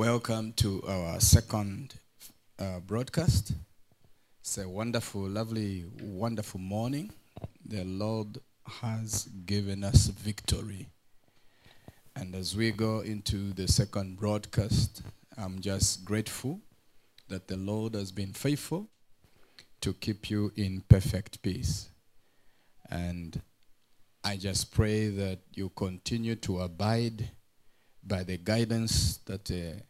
[0.00, 1.92] Welcome to our second
[2.58, 3.52] uh, broadcast.
[4.40, 7.12] It's a wonderful, lovely, wonderful morning.
[7.66, 8.38] The Lord
[8.80, 10.88] has given us victory.
[12.16, 15.02] And as we go into the second broadcast,
[15.36, 16.62] I'm just grateful
[17.28, 18.88] that the Lord has been faithful
[19.82, 21.90] to keep you in perfect peace.
[22.90, 23.38] And
[24.24, 27.28] I just pray that you continue to abide
[28.02, 29.82] by the guidance that the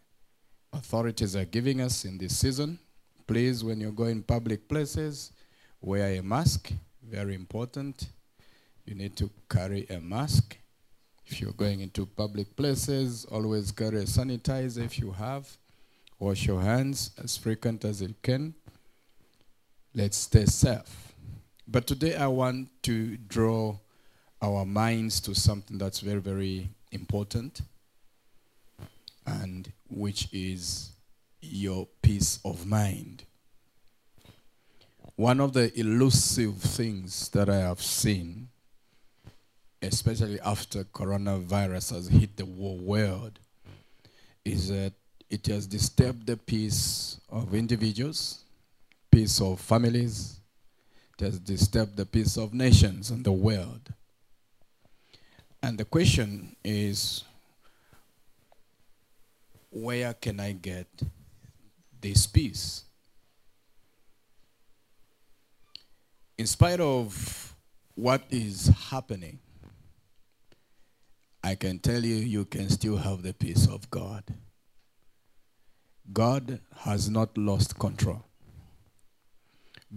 [0.72, 2.78] authorities are giving us in this season.
[3.26, 5.32] Please, when you go in public places,
[5.80, 6.72] wear a mask.
[7.02, 8.08] Very important.
[8.84, 10.56] You need to carry a mask.
[11.26, 15.48] If you're going into public places, always carry a sanitizer if you have.
[16.18, 18.54] Wash your hands as frequent as you can.
[19.94, 21.14] Let's stay safe.
[21.66, 23.78] But today I want to draw
[24.42, 27.60] our minds to something that's very, very important
[29.26, 30.92] and which is
[31.40, 33.24] your peace of mind.
[35.16, 38.48] One of the elusive things that I have seen,
[39.82, 43.38] especially after coronavirus has hit the whole world,
[44.44, 44.92] is that
[45.28, 48.44] it has disturbed the peace of individuals,
[49.10, 50.40] peace of families,
[51.18, 53.92] it has disturbed the peace of nations and the world.
[55.62, 57.24] And the question is
[59.70, 60.88] where can I get
[62.00, 62.84] this peace?
[66.36, 67.54] In spite of
[67.94, 69.38] what is happening,
[71.42, 74.24] I can tell you, you can still have the peace of God.
[76.12, 78.24] God has not lost control.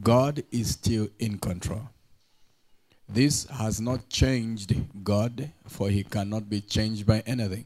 [0.02, 1.90] God is still in control.
[3.10, 7.66] This has not changed God, for he cannot be changed by anything.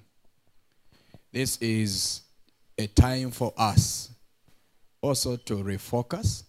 [1.31, 2.21] This is
[2.77, 4.09] a time for us
[5.01, 6.43] also to refocus,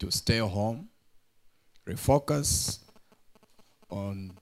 [0.00, 0.88] to stay home,
[1.86, 2.80] refocus
[3.88, 4.32] on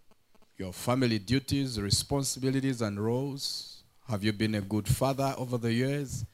[0.56, 3.82] your family duties, responsibilities, and roles.
[4.08, 6.25] Have you been a good father over the years?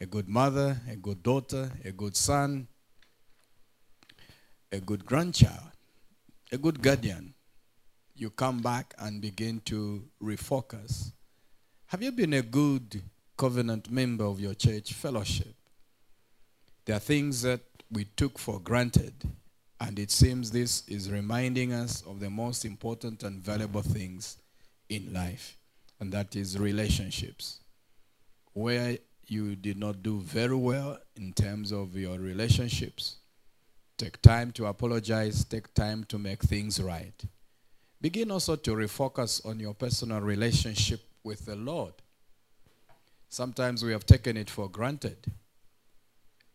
[0.00, 2.66] A good mother, a good daughter, a good son,
[4.72, 5.70] a good grandchild,
[6.50, 7.32] a good guardian?
[8.16, 11.12] You come back and begin to refocus
[11.86, 13.02] have you been a good
[13.36, 15.54] covenant member of your church fellowship?
[16.84, 19.14] There are things that we took for granted,
[19.80, 24.38] and it seems this is reminding us of the most important and valuable things
[24.88, 25.56] in life,
[26.00, 27.60] and that is relationships.
[28.52, 33.16] Where you did not do very well in terms of your relationships,
[33.96, 37.22] take time to apologize, take time to make things right.
[38.00, 41.94] Begin also to refocus on your personal relationship with the Lord.
[43.28, 45.32] Sometimes we have taken it for granted.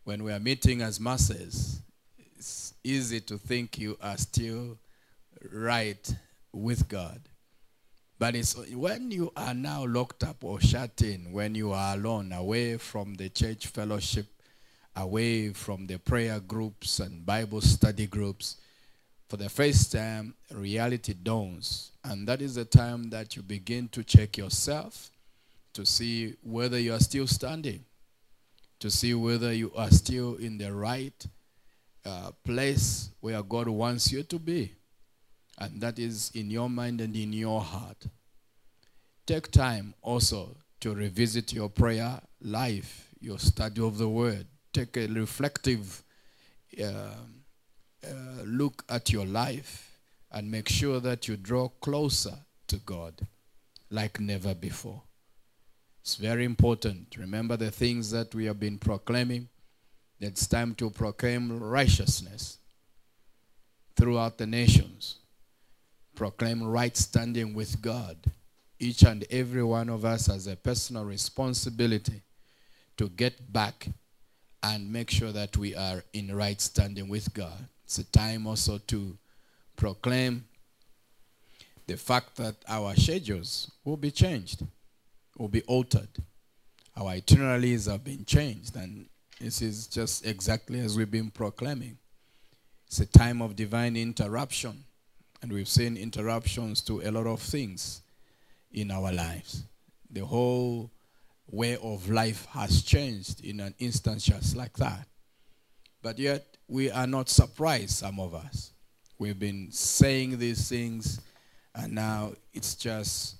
[0.04, 1.82] When we are meeting as masses,
[2.36, 4.78] it's easy to think you are still
[5.52, 6.14] right
[6.52, 7.20] with God.
[8.18, 12.32] But it's when you are now locked up or shut in, when you are alone,
[12.32, 14.26] away from the church fellowship,
[14.96, 18.56] away from the prayer groups and Bible study groups,
[19.30, 21.92] for the first time, reality dawns.
[22.02, 25.12] And that is the time that you begin to check yourself
[25.72, 27.84] to see whether you are still standing,
[28.80, 31.24] to see whether you are still in the right
[32.04, 34.74] uh, place where God wants you to be.
[35.58, 38.06] And that is in your mind and in your heart.
[39.26, 44.46] Take time also to revisit your prayer life, your study of the Word.
[44.72, 46.02] Take a reflective
[46.82, 47.14] uh,
[48.04, 49.98] uh, look at your life
[50.32, 52.34] and make sure that you draw closer
[52.68, 53.26] to God
[53.90, 55.02] like never before.
[56.02, 57.16] It's very important.
[57.18, 59.48] Remember the things that we have been proclaiming.
[60.18, 62.58] It's time to proclaim righteousness
[63.96, 65.16] throughout the nations.
[66.14, 68.16] Proclaim right standing with God.
[68.78, 72.22] Each and every one of us has a personal responsibility
[72.96, 73.88] to get back
[74.62, 77.68] and make sure that we are in right standing with God.
[77.90, 79.18] It's a time also to
[79.74, 80.44] proclaim
[81.88, 84.62] the fact that our schedules will be changed,
[85.36, 86.06] will be altered.
[86.96, 89.08] Our itineraries have been changed, and
[89.40, 91.98] this is just exactly as we've been proclaiming.
[92.86, 94.84] It's a time of divine interruption,
[95.42, 98.02] and we've seen interruptions to a lot of things
[98.70, 99.64] in our lives.
[100.08, 100.92] The whole
[101.50, 105.08] way of life has changed in an instant just like that.
[106.02, 108.72] But yet, we are not surprised, some of us.
[109.18, 111.20] We've been saying these things,
[111.74, 113.36] and now it's just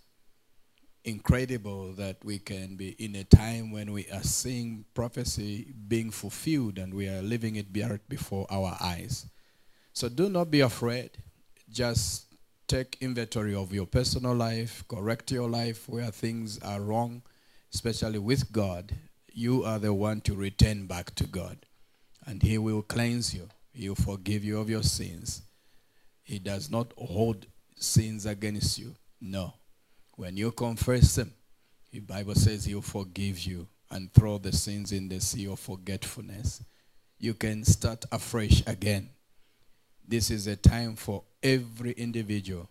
[1.04, 6.78] incredible that we can be in a time when we are seeing prophecy being fulfilled
[6.78, 7.72] and we are living it
[8.08, 9.26] before our eyes.
[9.92, 11.10] So do not be afraid.
[11.70, 12.34] Just
[12.66, 17.22] take inventory of your personal life, correct your life where things are wrong,
[17.72, 18.92] especially with God.
[19.32, 21.64] You are the one to return back to God,
[22.30, 23.48] and He will cleanse you.
[23.72, 25.42] He will forgive you of your sins.
[26.22, 27.46] He does not hold
[27.76, 28.94] sins against you.
[29.20, 29.54] No.
[30.14, 31.34] When you confess them,
[31.90, 36.62] the Bible says he'll forgive you and throw the sins in the sea of forgetfulness.
[37.18, 39.10] You can start afresh again.
[40.06, 42.68] This is a time for every individual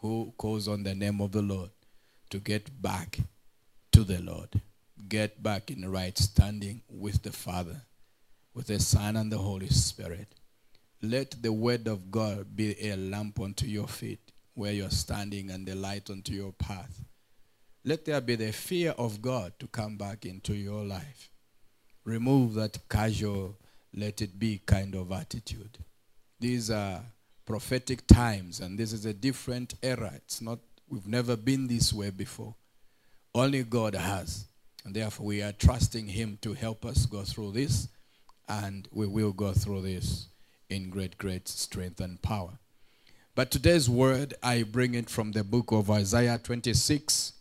[0.00, 1.70] who calls on the name of the Lord
[2.30, 3.18] to get back
[3.90, 4.60] to the Lord.
[5.08, 7.82] Get back in right standing with the Father,
[8.60, 10.34] with the Son and the Holy Spirit.
[11.00, 15.66] Let the word of God be a lamp unto your feet where you're standing and
[15.66, 17.02] the light unto your path.
[17.86, 21.30] Let there be the fear of God to come back into your life.
[22.04, 23.56] Remove that casual,
[23.94, 25.78] let it be kind of attitude.
[26.38, 27.00] These are
[27.46, 30.12] prophetic times, and this is a different era.
[30.16, 32.54] It's not, we've never been this way before.
[33.34, 34.44] Only God has.
[34.84, 37.88] And therefore, we are trusting Him to help us go through this,
[38.50, 40.26] and we will go through this
[40.68, 42.58] in great, great strength and power.
[43.36, 47.32] But today's word, I bring it from the book of Isaiah 26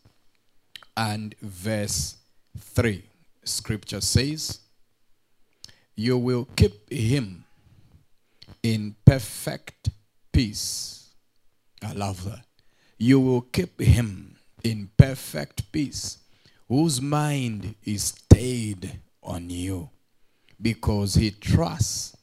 [0.96, 2.16] and verse
[2.58, 3.04] 3.
[3.44, 4.60] Scripture says,
[5.96, 7.46] You will keep him
[8.62, 9.90] in perfect
[10.32, 11.10] peace.
[11.82, 12.46] I love that.
[13.00, 16.20] You will keep him in perfect peace,
[16.68, 19.90] whose mind is stayed on you,
[20.62, 22.16] because he trusts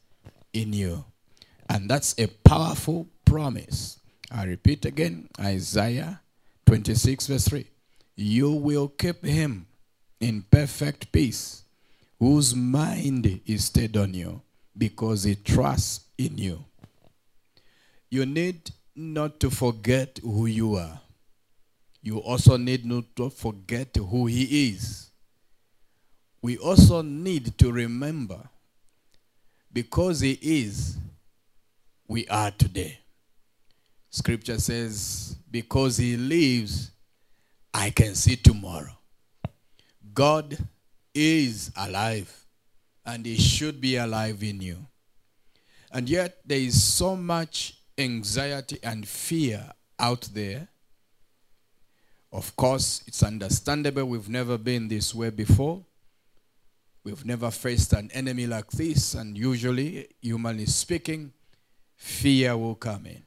[0.53, 1.05] in you.
[1.69, 3.99] And that's a powerful promise.
[4.31, 6.21] I repeat again Isaiah
[6.67, 7.67] 26, verse 3.
[8.17, 9.67] You will keep him
[10.21, 11.63] in perfect peace,
[12.19, 14.43] whose mind is stayed on you,
[14.77, 16.65] because he trusts in you.
[18.11, 21.01] You need not to forget who you are.
[22.03, 25.11] You also need not to forget who he is.
[26.43, 28.39] We also need to remember
[29.73, 30.97] because he is,
[32.07, 32.99] we are today.
[34.11, 36.91] Scripture says, because he lives,
[37.75, 38.97] I can see tomorrow.
[40.15, 40.57] God
[41.15, 42.47] is alive,
[43.05, 44.79] and he should be alive in you.
[45.93, 50.69] And yet, there is so much anxiety and fear out there.
[52.33, 54.05] Of course, it's understandable.
[54.05, 55.85] We've never been this way before.
[57.07, 61.33] We've never faced an enemy like this, and usually, humanly speaking,
[61.95, 63.23] fear will come in.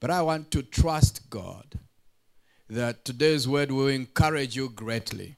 [0.00, 1.78] But I want to trust God
[2.70, 5.36] that today's word will encourage you greatly.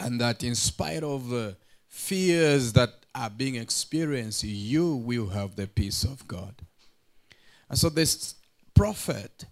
[0.00, 1.54] And that in spite of the
[1.86, 6.56] fears that are being experienced, you will have the peace of God.
[7.68, 8.34] And so this
[8.74, 9.44] prophet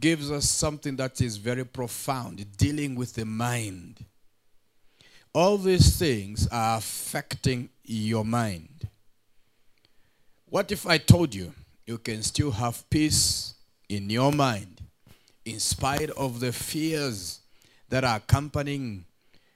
[0.00, 4.06] gives us something that is very profound, dealing with the mind.
[5.34, 8.88] All these things are affecting your mind.
[10.46, 11.52] What if I told you
[11.86, 13.54] you can still have peace
[13.88, 14.80] in your mind
[15.44, 17.40] in spite of the fears
[17.88, 19.04] that are accompanying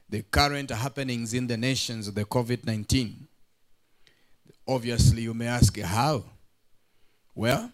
[0.09, 3.27] the current happenings in the nations of the COVID 19.
[4.67, 6.25] Obviously, you may ask, how?
[7.35, 7.71] Well,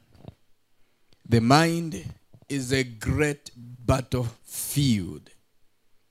[1.29, 2.05] the mind
[2.49, 5.31] is a great battlefield.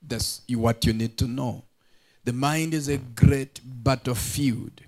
[0.01, 1.63] That's what you need to know.
[2.23, 4.81] The mind is a great battlefield.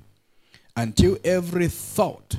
[0.76, 2.38] Until every thought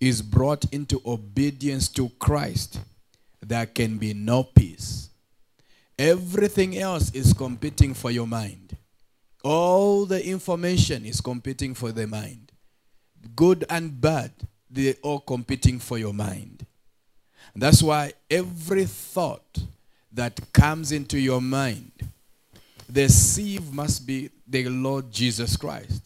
[0.00, 2.80] is brought into obedience to Christ,
[3.40, 5.10] there can be no peace.
[5.98, 8.76] Everything else is competing for your mind.
[9.44, 12.52] All the information is competing for the mind.
[13.36, 14.32] Good and bad,
[14.70, 16.66] they're all competing for your mind.
[17.54, 19.58] That's why every thought
[20.12, 21.92] that comes into your mind,
[22.92, 26.02] the sieve must be the Lord Jesus Christ.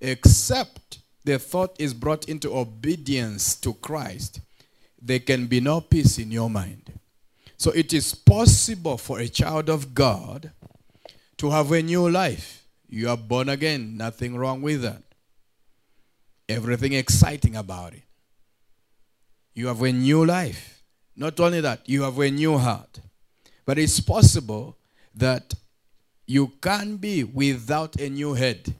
[0.00, 4.40] Except the thought is brought into obedience to Christ,
[5.00, 6.92] there can be no peace in your mind.
[7.56, 10.50] So it is possible for a child of God
[11.36, 12.64] to have a new life.
[12.88, 15.02] You are born again, nothing wrong with that.
[16.48, 18.02] Everything exciting about it.
[19.54, 20.82] You have a new life.
[21.14, 22.98] Not only that, you have a new heart.
[23.64, 24.76] But it's possible
[25.14, 25.54] that
[26.30, 28.72] you can be without a new head.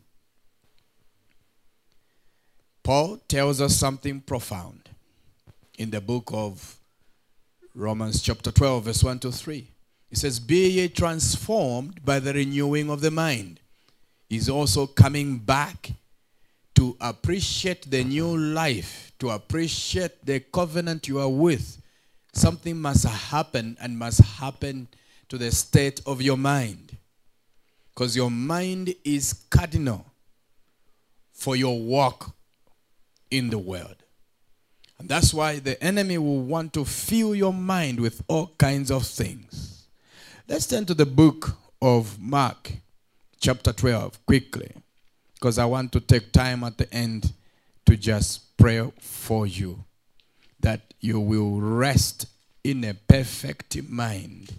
[2.85, 4.89] Paul tells us something profound
[5.77, 6.77] in the book of
[7.75, 9.67] Romans chapter 12, verse 1 to 3.
[10.11, 13.59] He says, Be ye transformed by the renewing of the mind.
[14.29, 15.91] He's also coming back
[16.77, 21.83] to appreciate the new life, to appreciate the covenant you are with.
[22.33, 24.87] Something must happen and must happen
[25.29, 26.97] to the state of your mind.
[27.95, 30.07] Because your mind is cardinal
[31.33, 32.35] for your walk
[33.31, 33.97] in the world.
[34.99, 39.07] And that's why the enemy will want to fill your mind with all kinds of
[39.07, 39.87] things.
[40.47, 42.73] Let's turn to the book of Mark,
[43.41, 44.73] chapter 12, quickly,
[45.35, 47.33] because I want to take time at the end
[47.87, 49.85] to just pray for you
[50.61, 52.27] that you will rest
[52.63, 54.53] in a perfect mind,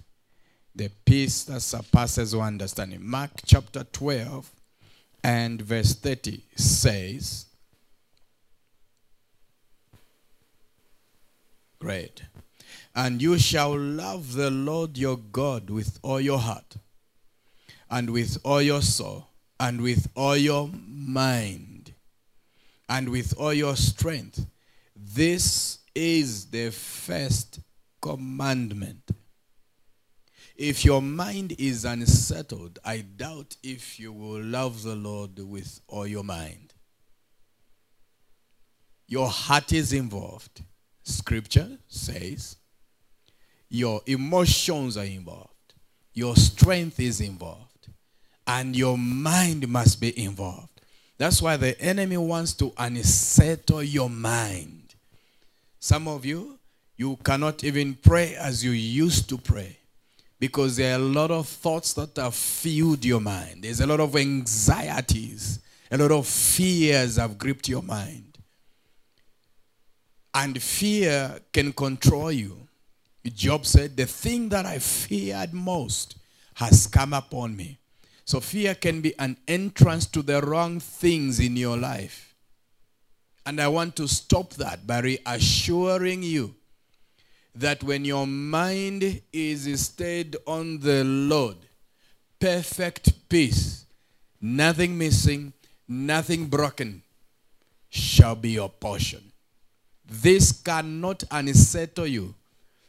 [0.76, 3.00] the peace that surpasses all understanding.
[3.02, 4.50] Mark chapter 12
[5.24, 7.46] and verse 30 says,
[11.80, 12.24] Great.
[12.96, 16.76] And you shall love the Lord your God with all your heart,
[17.90, 19.28] and with all your soul,
[19.60, 21.94] and with all your mind,
[22.88, 24.46] and with all your strength.
[24.96, 27.60] This is the first
[28.02, 29.12] commandment.
[30.62, 36.06] If your mind is unsettled, I doubt if you will love the Lord with all
[36.06, 36.76] your mind.
[39.08, 40.62] Your heart is involved.
[41.02, 42.58] Scripture says
[43.70, 45.74] your emotions are involved,
[46.14, 47.88] your strength is involved,
[48.46, 50.80] and your mind must be involved.
[51.18, 54.94] That's why the enemy wants to unsettle your mind.
[55.80, 56.60] Some of you,
[56.98, 59.80] you cannot even pray as you used to pray
[60.42, 63.64] because there are a lot of thoughts that have filled your mind.
[63.64, 65.60] There's a lot of anxieties,
[65.92, 68.40] a lot of fears have gripped your mind.
[70.34, 72.68] And fear can control you.
[73.24, 76.16] Job said, The thing that I feared most
[76.56, 77.78] has come upon me.
[78.26, 82.34] So fear can be an entrance to the wrong things in your life.
[83.46, 86.56] And I want to stop that by reassuring you
[87.54, 91.58] that when your mind is stayed on the Lord,
[92.40, 93.86] perfect peace,
[94.40, 95.54] nothing missing,
[95.88, 97.02] nothing broken,
[97.90, 99.32] shall be your portion.
[100.06, 102.34] This cannot unsettle you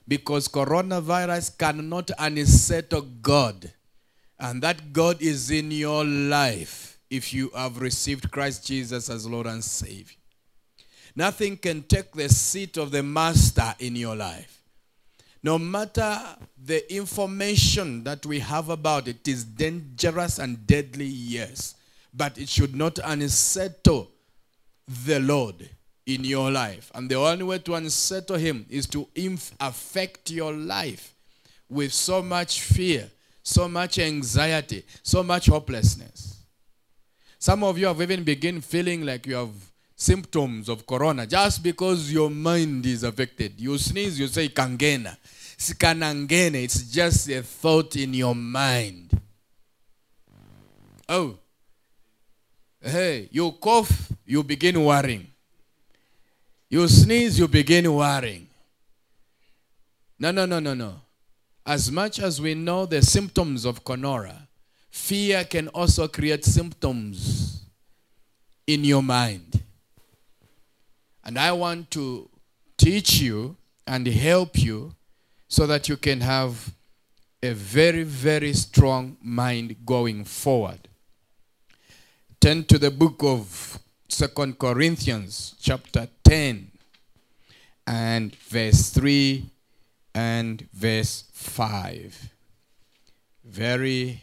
[0.06, 3.70] because coronavirus cannot unsettle God.
[4.38, 9.46] And that God is in your life if you have received Christ Jesus as Lord
[9.46, 10.21] and Savior.
[11.14, 14.62] Nothing can take the seat of the master in your life.
[15.42, 16.20] No matter
[16.64, 21.74] the information that we have about it is dangerous and deadly, yes.
[22.14, 24.10] But it should not unsettle
[25.06, 25.68] the Lord
[26.06, 26.90] in your life.
[26.94, 29.08] And the only way to unsettle him is to
[29.60, 31.14] affect your life
[31.68, 33.10] with so much fear,
[33.42, 36.44] so much anxiety, so much hopelessness.
[37.38, 39.71] Some of you have even begun feeling like you have
[40.02, 43.60] symptoms of corona just because your mind is affected.
[43.60, 45.16] You sneeze, you say kangena.
[45.56, 49.10] Sikanangene, it's just a thought in your mind.
[51.08, 51.38] Oh,
[52.80, 55.28] hey, you cough, you begin worrying.
[56.68, 58.48] You sneeze, you begin worrying.
[60.18, 60.94] No, no, no, no, no.
[61.64, 64.48] As much as we know the symptoms of corona,
[64.90, 67.62] fear can also create symptoms
[68.66, 69.61] in your mind.
[71.24, 72.28] And I want to
[72.76, 74.94] teach you and help you
[75.48, 76.72] so that you can have
[77.42, 80.88] a very, very strong mind going forward.
[82.40, 86.70] Turn to the book of Second Corinthians chapter 10
[87.86, 89.44] and verse 3
[90.14, 92.30] and verse 5.
[93.44, 94.22] Very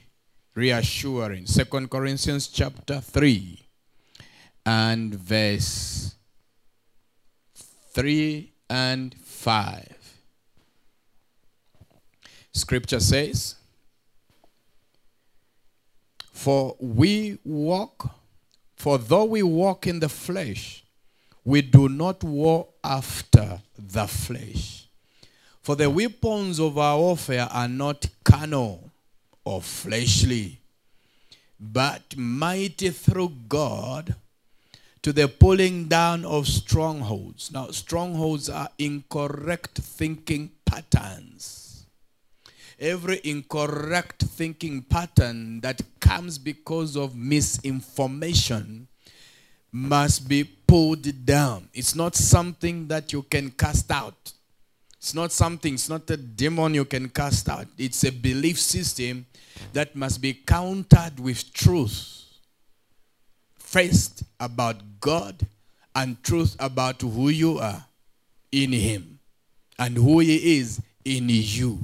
[0.55, 1.45] reassuring.
[1.45, 3.65] Second Corinthians chapter 3
[4.65, 6.15] and verse
[7.99, 9.85] 3 and 5.
[12.53, 13.55] Scripture says,
[16.31, 18.11] For we walk
[18.77, 20.85] for though we walk in the flesh,
[21.43, 24.87] we do not war after the flesh.
[25.61, 28.89] For the weapons of our warfare are not carnal
[29.43, 30.61] or fleshly,
[31.59, 34.15] but mighty through God
[35.01, 37.51] to the pulling down of strongholds.
[37.51, 41.69] Now, strongholds are incorrect thinking patterns
[42.79, 48.87] every incorrect thinking pattern that comes because of misinformation
[49.71, 51.69] must be pulled down.
[51.73, 54.33] It's not something that you can cast out.
[54.97, 57.67] It's not something, it's not a demon you can cast out.
[57.77, 59.25] It's a belief system
[59.73, 62.15] that must be countered with truth.
[63.69, 65.45] First, about God,
[65.93, 67.85] and truth about who you are
[68.51, 69.19] in Him,
[69.77, 71.77] and who He is in you,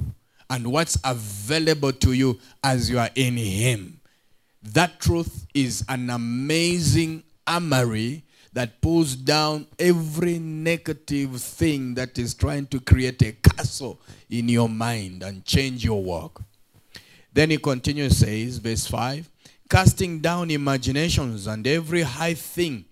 [0.50, 4.00] and what's available to you as you are in Him.
[4.64, 12.66] That truth is an amazing armory that pulls down every negative thing that is trying
[12.66, 16.42] to create a castle in your mind and change your work.
[17.32, 19.30] Then he continues, says, verse 5
[19.68, 22.84] casting down imaginations and every high thing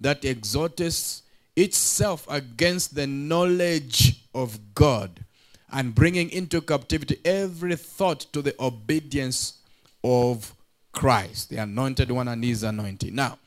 [0.00, 1.22] that exalteth
[1.56, 5.24] itself against the knowledge of God,
[5.70, 9.58] and bringing into captivity every thought to the obedience
[10.04, 10.54] of
[10.92, 13.14] Christ, the anointed one and his anointing.
[13.14, 13.38] Now,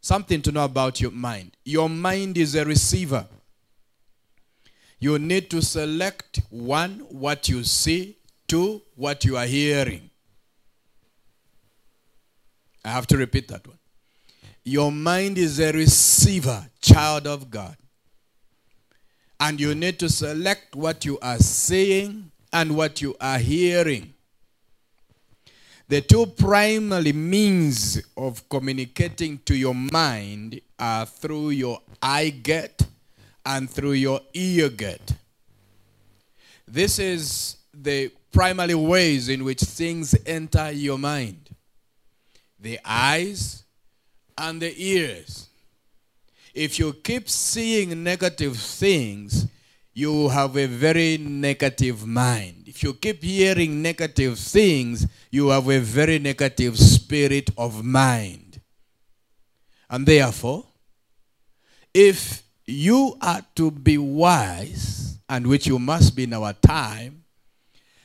[0.00, 1.56] something to know about your mind.
[1.64, 3.26] Your mind is a receiver.
[4.98, 10.10] You need to select one, what you see, two, what you are hearing.
[12.84, 13.78] I have to repeat that one.
[14.64, 17.76] Your mind is a receiver, child of God.
[19.40, 24.14] And you need to select what you are saying and what you are hearing.
[25.88, 32.82] The two primary means of communicating to your mind are through your eye gate
[33.44, 35.14] and through your ear gate.
[36.66, 41.41] This is the primary ways in which things enter your mind
[42.62, 43.64] the eyes
[44.38, 45.48] and the ears.
[46.54, 49.46] If you keep seeing negative things,
[49.94, 52.64] you have a very negative mind.
[52.66, 58.60] If you keep hearing negative things, you have a very negative spirit of mind.
[59.90, 60.64] And therefore,
[61.92, 67.24] if you are to be wise, and which you must be in our time,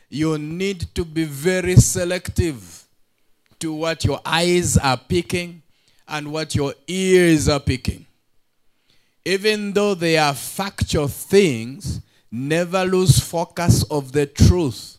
[0.10, 2.77] you need to be very selective
[3.60, 5.62] to what your eyes are picking
[6.08, 8.06] and what your ears are picking.
[9.26, 12.02] Even though they are factual things,
[12.32, 14.98] never lose focus of the truth.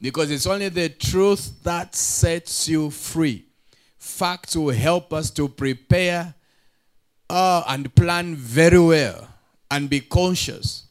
[0.00, 3.46] Because it's only the truth that sets you free.
[3.98, 6.34] Facts will help us to prepare
[7.30, 9.28] uh, and plan very well
[9.70, 10.86] and be conscious.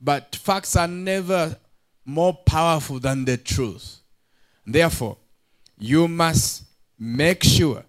[0.00, 1.56] But facts are never
[2.04, 4.00] more powerful than the truth.
[4.66, 5.16] Therefore,
[5.82, 6.62] you must
[6.98, 7.84] make sure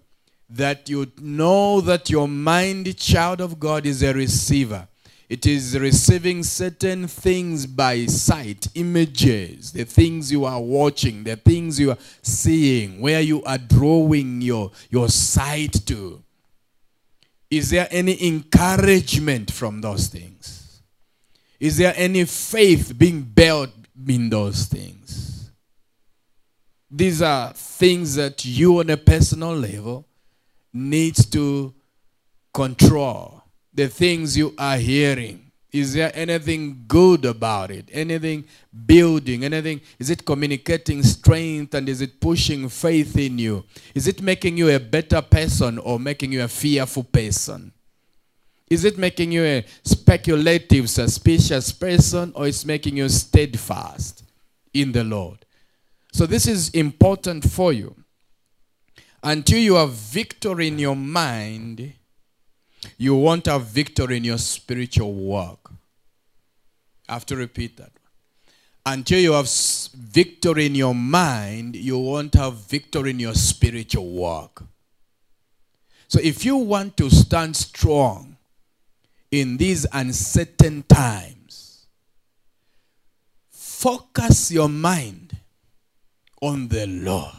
[0.50, 4.88] that you know that your mind, child of God, is a receiver.
[5.28, 11.80] It is receiving certain things by sight, images, the things you are watching, the things
[11.80, 16.22] you are seeing, where you are drawing your, your sight to.
[17.50, 20.82] Is there any encouragement from those things?
[21.60, 23.70] Is there any faith being built
[24.06, 25.33] in those things?
[26.96, 30.06] These are things that you on a personal level
[30.72, 31.74] needs to
[32.52, 33.42] control.
[33.72, 35.50] The things you are hearing.
[35.72, 37.88] Is there anything good about it?
[37.90, 38.44] Anything
[38.86, 39.44] building?
[39.44, 39.80] Anything?
[39.98, 43.64] Is it communicating strength and is it pushing faith in you?
[43.92, 47.72] Is it making you a better person or making you a fearful person?
[48.70, 54.22] Is it making you a speculative, suspicious person or is making you steadfast
[54.72, 55.43] in the Lord?
[56.14, 57.92] So this is important for you.
[59.24, 61.92] Until you have victory in your mind,
[62.96, 65.72] you won't have victory in your spiritual work.
[67.08, 67.90] I have to repeat that.
[68.86, 69.50] Until you have
[69.92, 74.62] victory in your mind, you won't have victory in your spiritual work.
[76.06, 78.36] So if you want to stand strong
[79.32, 81.86] in these uncertain times,
[83.50, 85.23] focus your mind
[86.40, 87.32] on the Lord.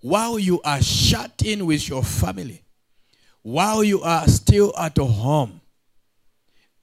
[0.00, 2.62] While you are shut in with your family,
[3.42, 5.60] while you are still at home,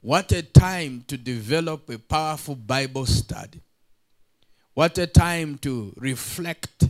[0.01, 3.59] what a time to develop a powerful Bible study.
[4.73, 6.87] What a time to reflect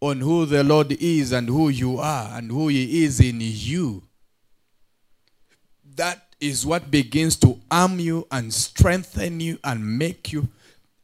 [0.00, 4.02] on who the Lord is and who you are and who He is in you.
[5.96, 10.48] That is what begins to arm you and strengthen you and make you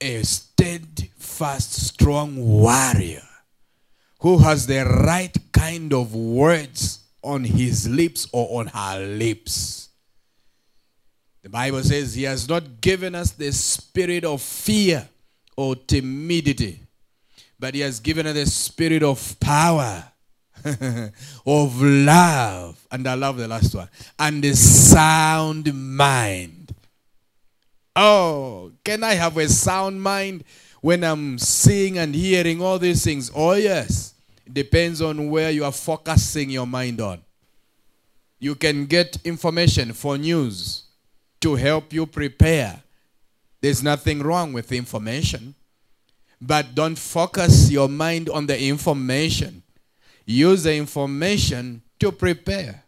[0.02, 3.22] a steadfast, strong warrior
[4.20, 9.88] who has the right kind of words on his lips or on her lips.
[11.42, 15.08] The Bible says he has not given us the spirit of fear
[15.56, 16.80] or timidity,
[17.58, 20.04] but he has given us the spirit of power,
[20.64, 23.88] of love, and I love the last one,
[24.18, 26.61] and the sound mind.
[27.94, 30.44] Oh, can I have a sound mind
[30.80, 33.30] when I'm seeing and hearing all these things?
[33.34, 34.14] Oh, yes.
[34.46, 37.20] It depends on where you are focusing your mind on.
[38.38, 40.84] You can get information for news
[41.40, 42.82] to help you prepare.
[43.60, 45.54] There's nothing wrong with information.
[46.40, 49.62] But don't focus your mind on the information.
[50.26, 52.82] Use the information to prepare,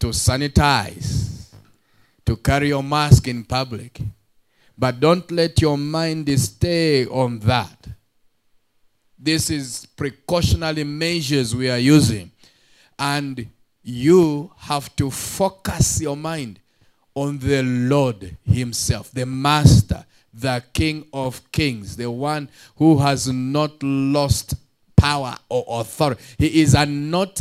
[0.00, 1.37] to sanitize,
[2.28, 4.02] to carry your mask in public.
[4.76, 7.86] But don't let your mind stay on that.
[9.18, 12.30] This is precautionary measures we are using.
[12.98, 13.46] And
[13.82, 16.60] you have to focus your mind
[17.14, 23.82] on the Lord Himself, the Master, the King of Kings, the one who has not
[23.82, 24.54] lost
[24.94, 26.22] power or authority.
[26.36, 27.40] He is not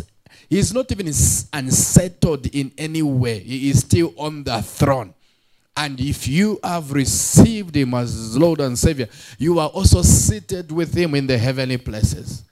[0.49, 1.07] he is not even
[1.53, 3.39] unsettled in any way.
[3.39, 5.13] He is still on the throne.
[5.75, 9.07] And if you have received him as Lord and Savior,
[9.37, 12.43] you are also seated with him in the heavenly places.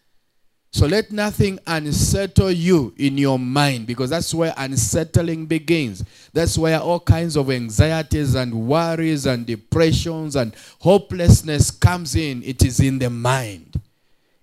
[0.71, 6.03] So let nothing unsettle you in your mind because that's where unsettling begins.
[6.33, 12.43] That's where all kinds of anxieties and worries and depressions and hopelessness comes in.
[12.43, 13.79] It is in the mind.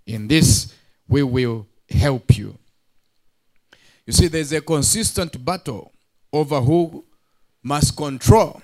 [0.07, 0.75] In this,
[1.07, 2.57] we will help you.
[4.07, 5.93] You see, there's a consistent battle
[6.33, 7.05] over who
[7.63, 8.61] must control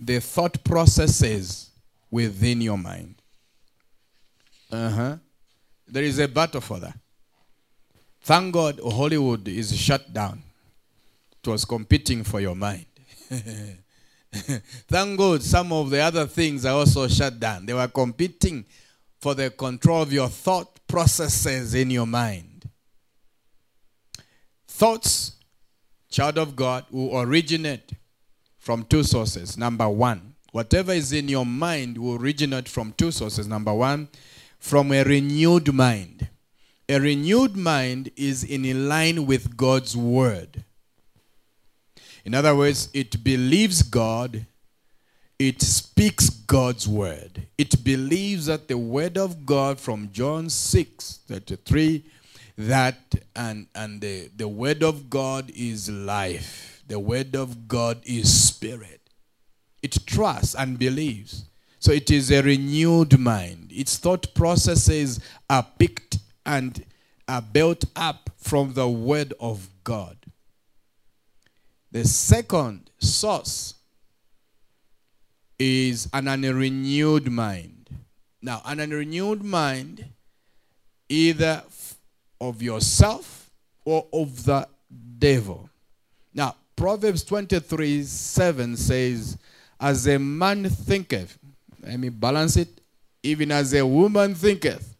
[0.00, 1.70] the thought processes
[2.10, 3.16] within your mind.
[4.70, 5.16] Uh huh.
[5.86, 6.96] There is a battle for that.
[8.22, 10.42] Thank God Hollywood is shut down.
[11.42, 12.86] It was competing for your mind.
[14.30, 17.64] Thank God some of the other things are also shut down.
[17.64, 18.64] They were competing
[19.18, 22.47] for the control of your thought processes in your mind.
[24.78, 25.32] Thoughts,
[26.08, 27.94] child of God, will originate
[28.58, 29.58] from two sources.
[29.58, 33.48] Number one, whatever is in your mind will originate from two sources.
[33.48, 34.06] Number one,
[34.60, 36.28] from a renewed mind.
[36.88, 40.62] A renewed mind is in line with God's word.
[42.24, 44.46] In other words, it believes God,
[45.40, 47.48] it speaks God's word.
[47.58, 52.04] It believes that the word of God from John 6 33
[52.58, 56.82] that and and the, the word of God is life.
[56.88, 59.00] The word of God is spirit.
[59.82, 61.44] It trusts and believes.
[61.78, 63.70] So it is a renewed mind.
[63.70, 66.84] Its thought processes are picked and
[67.28, 70.16] are built up from the word of God.
[71.92, 73.74] The second source
[75.58, 77.90] is an unrenewed mind.
[78.42, 80.06] Now, an unrenewed mind,
[81.08, 81.62] either
[82.40, 83.50] of yourself
[83.84, 84.66] or of the
[85.18, 85.68] devil.
[86.34, 89.36] Now, Proverbs 23 7 says,
[89.80, 91.38] As a man thinketh,
[91.82, 92.80] let me balance it,
[93.22, 94.94] even as a woman thinketh,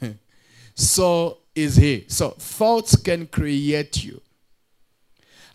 [0.74, 2.04] so is he.
[2.08, 4.20] So, thoughts can create you.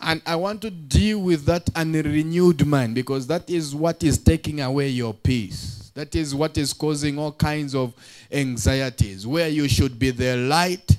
[0.02, 4.62] And I want to deal with that unrenewed mind because that is what is taking
[4.62, 5.92] away your peace.
[5.94, 7.94] That is what is causing all kinds of
[8.32, 9.28] anxieties.
[9.28, 10.96] Where you should be the light,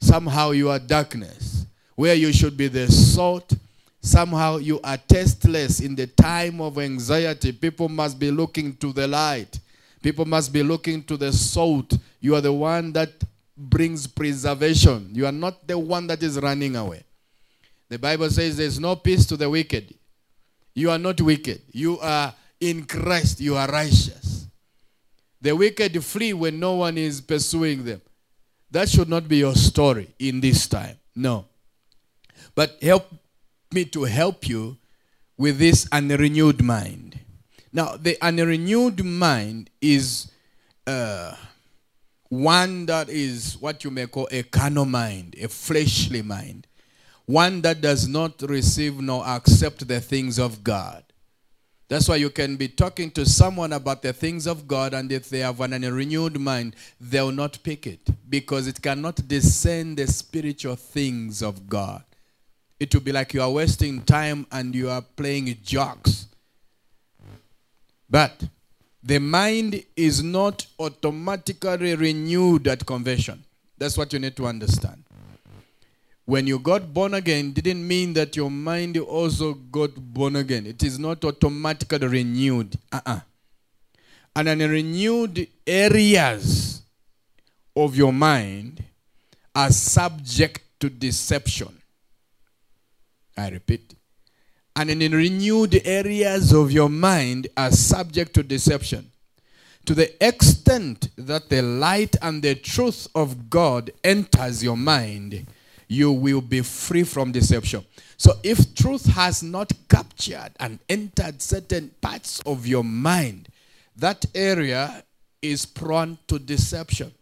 [0.00, 1.66] somehow you are darkness.
[1.94, 3.52] Where you should be the salt,
[4.00, 7.52] somehow you are tasteless in the time of anxiety.
[7.52, 9.58] People must be looking to the light.
[10.02, 11.96] People must be looking to the salt.
[12.20, 13.10] You are the one that
[13.56, 15.10] brings preservation.
[15.12, 17.02] You are not the one that is running away.
[17.88, 19.94] The Bible says there's no peace to the wicked.
[20.74, 21.62] You are not wicked.
[21.72, 23.40] You are in Christ.
[23.40, 24.46] You are righteous.
[25.40, 28.00] The wicked flee when no one is pursuing them.
[28.70, 30.98] That should not be your story in this time.
[31.16, 31.46] No.
[32.54, 33.12] But help
[33.72, 34.76] me to help you
[35.36, 37.18] with this unrenewed mind.
[37.72, 40.30] Now, the unrenewed mind is
[40.86, 41.34] uh,
[42.28, 46.66] one that is what you may call a carnal mind, a fleshly mind,
[47.26, 51.04] one that does not receive nor accept the things of God.
[51.88, 55.30] That's why you can be talking to someone about the things of God, and if
[55.30, 60.06] they have an, a renewed mind, they'll not pick it because it cannot discern the
[60.06, 62.04] spiritual things of God.
[62.78, 66.26] It will be like you are wasting time and you are playing jokes.
[68.08, 68.44] But
[69.02, 73.42] the mind is not automatically renewed at conversion.
[73.78, 75.04] That's what you need to understand.
[76.28, 80.66] When you got born again, didn't mean that your mind also got born again.
[80.66, 82.76] It is not automatically renewed.
[82.92, 83.20] Uh-uh.
[84.36, 86.82] And in renewed areas
[87.74, 88.84] of your mind
[89.54, 91.80] are subject to deception.
[93.34, 93.94] I repeat,
[94.76, 99.10] and in renewed areas of your mind are subject to deception.
[99.86, 105.46] To the extent that the light and the truth of God enters your mind,
[105.88, 107.84] you will be free from deception.
[108.16, 113.48] So if truth has not captured and entered certain parts of your mind,
[113.96, 115.02] that area
[115.40, 117.12] is prone to deception.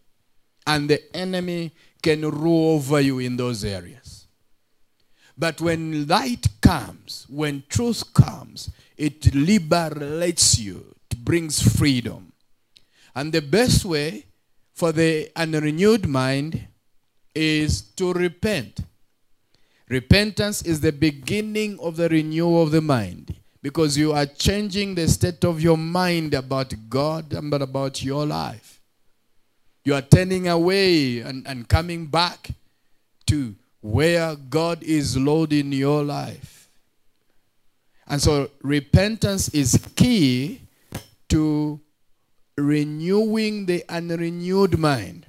[0.65, 4.27] And the enemy can rule over you in those areas.
[5.37, 12.33] But when light comes, when truth comes, it liberates you, it brings freedom.
[13.15, 14.25] And the best way
[14.73, 16.67] for the unrenewed mind
[17.37, 18.81] is to repent.
[19.89, 25.07] Repentance is the beginning of the renewal of the mind because you are changing the
[25.07, 28.81] state of your mind about God and about your life.
[29.85, 32.49] You are turning away and, and coming back
[33.27, 36.69] to where God is Lord in your life.
[38.07, 40.61] And so repentance is key
[41.29, 41.79] to
[42.57, 45.26] renewing the unrenewed mind.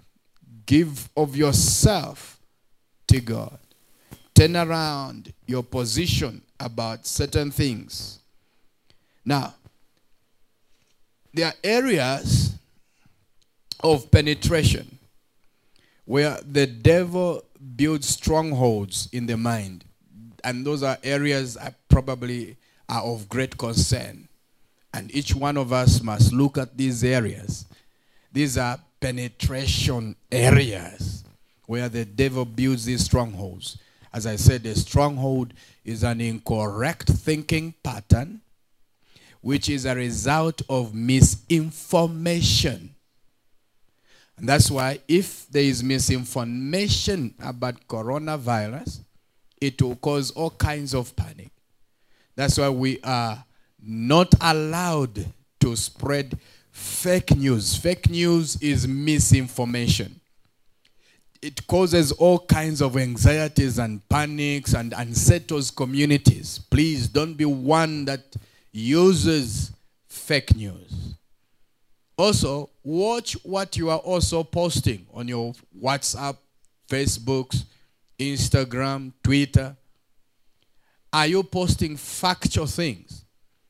[0.69, 2.39] Give of yourself
[3.07, 3.59] to God.
[4.35, 8.19] Turn around your position about certain things.
[9.25, 9.55] Now,
[11.33, 12.53] there are areas
[13.83, 14.99] of penetration
[16.05, 17.43] where the devil
[17.75, 19.87] builds strongholds in the mind.
[20.45, 22.59] And those are areas that probably
[22.91, 24.29] are of great concern.
[24.93, 27.65] And each one of us must look at these areas.
[28.31, 31.25] These are penetration areas
[31.67, 33.79] where the devil builds these strongholds.
[34.13, 35.53] As I said, a stronghold
[35.85, 38.41] is an incorrect thinking pattern,
[39.41, 42.95] which is a result of misinformation.
[44.39, 49.01] And that's why if there is misinformation about coronavirus,
[49.61, 51.51] it will cause all kinds of panic.
[52.37, 53.45] That's why we are
[53.83, 55.27] not allowed
[55.61, 56.39] to spread
[56.79, 57.77] fake news.
[57.77, 60.21] Fake news is misinformation.
[61.43, 66.61] It causes all kinds of anxieties and panics and unsettles communities.
[66.71, 68.37] Please don't be one that
[68.73, 69.73] uses
[70.09, 71.15] fake news.
[72.17, 76.37] Also, watch what you are also posting on your WhatsApp,
[76.89, 77.65] Facebook,
[78.19, 79.77] Instagram, Twitter.
[81.13, 83.25] Are you posting factual things?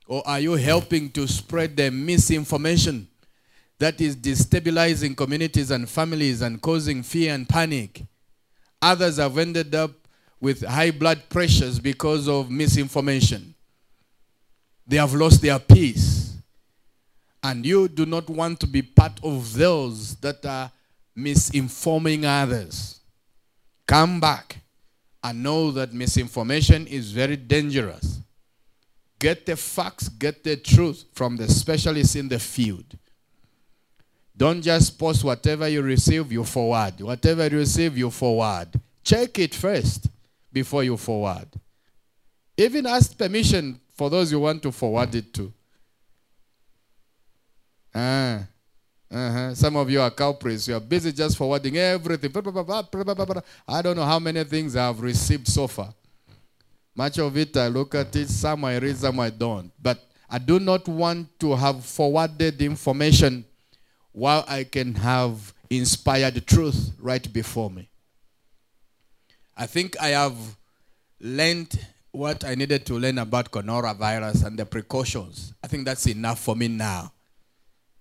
[0.09, 3.07] Or are you helping to spread the misinformation
[3.79, 8.03] that is destabilizing communities and families and causing fear and panic?
[8.81, 9.91] Others have ended up
[10.41, 13.55] with high blood pressures because of misinformation.
[14.87, 16.37] They have lost their peace
[17.43, 20.71] and you do not want to be part of those that are
[21.17, 23.01] misinforming others,
[23.87, 24.57] come back
[25.23, 28.21] and know that misinformation is very dangerous.
[29.19, 32.97] Get the facts, get the truth from the specialists in the field.
[34.37, 37.01] Don't just post whatever you receive, you forward.
[37.01, 38.69] Whatever you receive, you forward.
[39.03, 40.09] Check it first
[40.53, 41.49] before you forward.
[42.57, 45.53] Even ask permission for those you want to forward it to.
[47.95, 48.47] Ah.
[49.11, 49.55] Uh-huh.
[49.55, 50.69] Some of you are culprits.
[50.69, 52.31] You are busy just forwarding everything.
[53.67, 55.95] I don't know how many things I have received so far.
[56.99, 59.71] Much of it, I look at it, some I read, some I don't.
[59.81, 63.45] But I do not want to have forwarded information
[64.11, 67.89] while I can have inspired truth right before me.
[69.57, 70.35] I think I have
[71.21, 71.79] learned
[72.11, 75.55] what I needed to learn about coronavirus and the precautions.
[75.63, 77.13] I think that's enough for me now.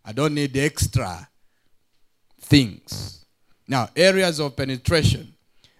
[0.03, 1.29] I don't need extra
[2.41, 3.25] things.
[3.67, 5.35] Now, areas of penetration.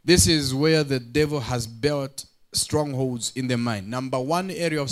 [0.05, 2.23] This is where the devil has built
[2.57, 3.89] strongholds in the mind.
[3.89, 4.91] Number one area of,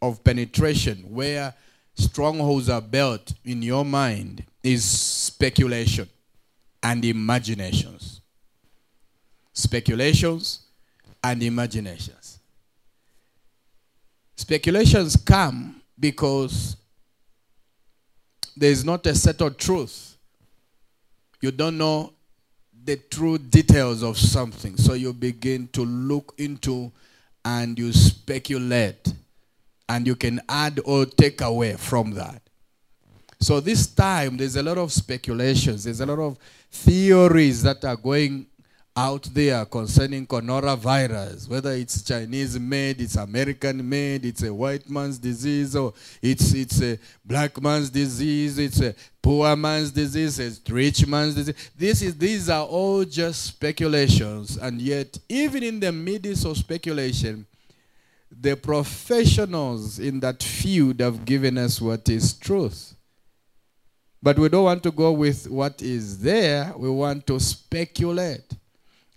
[0.00, 1.54] of penetration where
[1.94, 6.08] strongholds are built in your mind is speculation
[6.82, 8.20] and imaginations.
[9.52, 10.60] Speculations
[11.24, 12.38] and imaginations.
[14.36, 16.76] Speculations come because
[18.56, 20.16] there is not a settled truth.
[21.40, 22.12] You don't know
[22.84, 24.76] the true details of something.
[24.76, 26.90] So you begin to look into
[27.44, 29.12] and you speculate.
[29.88, 32.42] And you can add or take away from that.
[33.40, 35.84] So this time, there's a lot of speculations.
[35.84, 36.36] There's a lot of
[36.70, 38.46] theories that are going
[38.98, 45.18] out there concerning coronavirus, whether it's Chinese made, it's American made, it's a white man's
[45.18, 51.06] disease, or it's, it's a black man's disease, it's a poor man's disease, it's rich
[51.06, 51.70] man's disease.
[51.78, 54.56] This is, these are all just speculations.
[54.56, 57.46] And yet, even in the midst of speculation,
[58.28, 62.96] the professionals in that field have given us what is truth.
[64.20, 68.57] But we don't want to go with what is there, we want to speculate.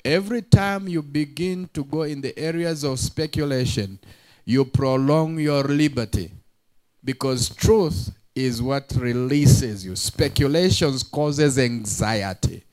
[0.04, 4.00] Every time you begin to go in the areas of speculation,
[4.46, 6.32] you prolong your liberty
[7.04, 9.96] because truth is what releases you.
[9.96, 12.64] Speculations causes anxiety.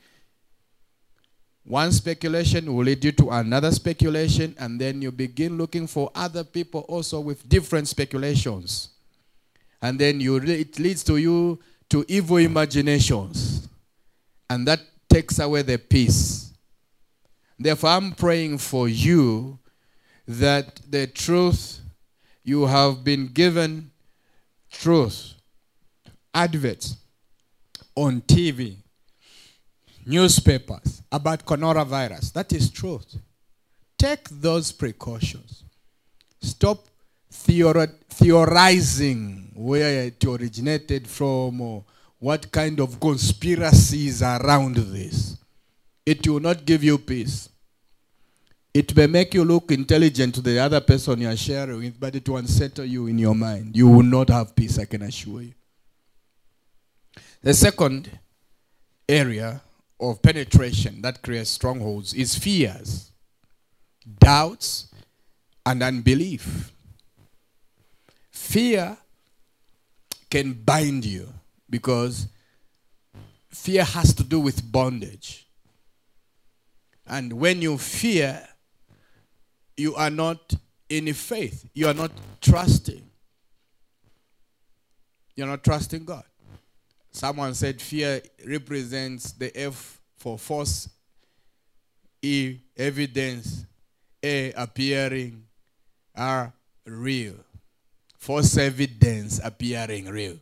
[1.64, 6.43] One speculation will lead you to another speculation, and then you begin looking for other
[6.43, 8.88] people also with different speculations.
[9.83, 11.59] And then you it leads to you
[11.91, 13.69] to evil imaginations.
[14.49, 16.48] And that takes away the peace.
[17.59, 19.59] Therefore, I'm praying for you
[20.27, 21.81] that the truth
[22.44, 23.90] you have been given
[24.71, 25.35] truth
[26.33, 26.97] adverts
[27.94, 28.77] on TV,
[30.07, 32.33] newspapers about coronavirus.
[32.33, 33.16] That is truth.
[33.97, 35.64] Take those precautions.
[36.40, 36.87] Stop
[38.11, 41.85] theorizing where it originated from or
[42.21, 45.37] what kind of conspiracies around this.
[46.09, 47.51] It will not give you peace.
[48.73, 52.16] It may make you look intelligent to the other person you are sharing with, but
[52.16, 53.77] it will unsettle you in your mind.
[53.77, 55.53] You will not have peace, I can assure you.
[57.42, 58.09] The second
[59.07, 59.61] area
[60.01, 63.12] of penetration that creates strongholds is fears,
[64.18, 64.90] doubts,
[65.66, 66.73] and unbelief.
[68.31, 68.97] Fear
[70.31, 71.29] can bind you
[71.68, 72.29] because
[73.51, 75.44] fear has to do with bondage.
[77.09, 78.47] And when you fear,
[79.77, 80.55] you are not
[80.88, 81.68] in faith.
[81.73, 83.03] You are not trusting.
[85.35, 86.25] You're not trusting God.
[87.11, 90.88] Someone said fear represents the F for false,
[92.21, 93.64] E, evidence,
[94.23, 95.44] A, appearing,
[96.14, 96.53] R,
[96.85, 97.35] real.
[98.18, 100.37] False evidence appearing real.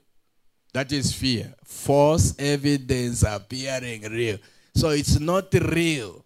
[0.73, 1.55] That is fear.
[1.65, 4.39] False evidence appearing real.
[4.75, 6.26] So it's not real.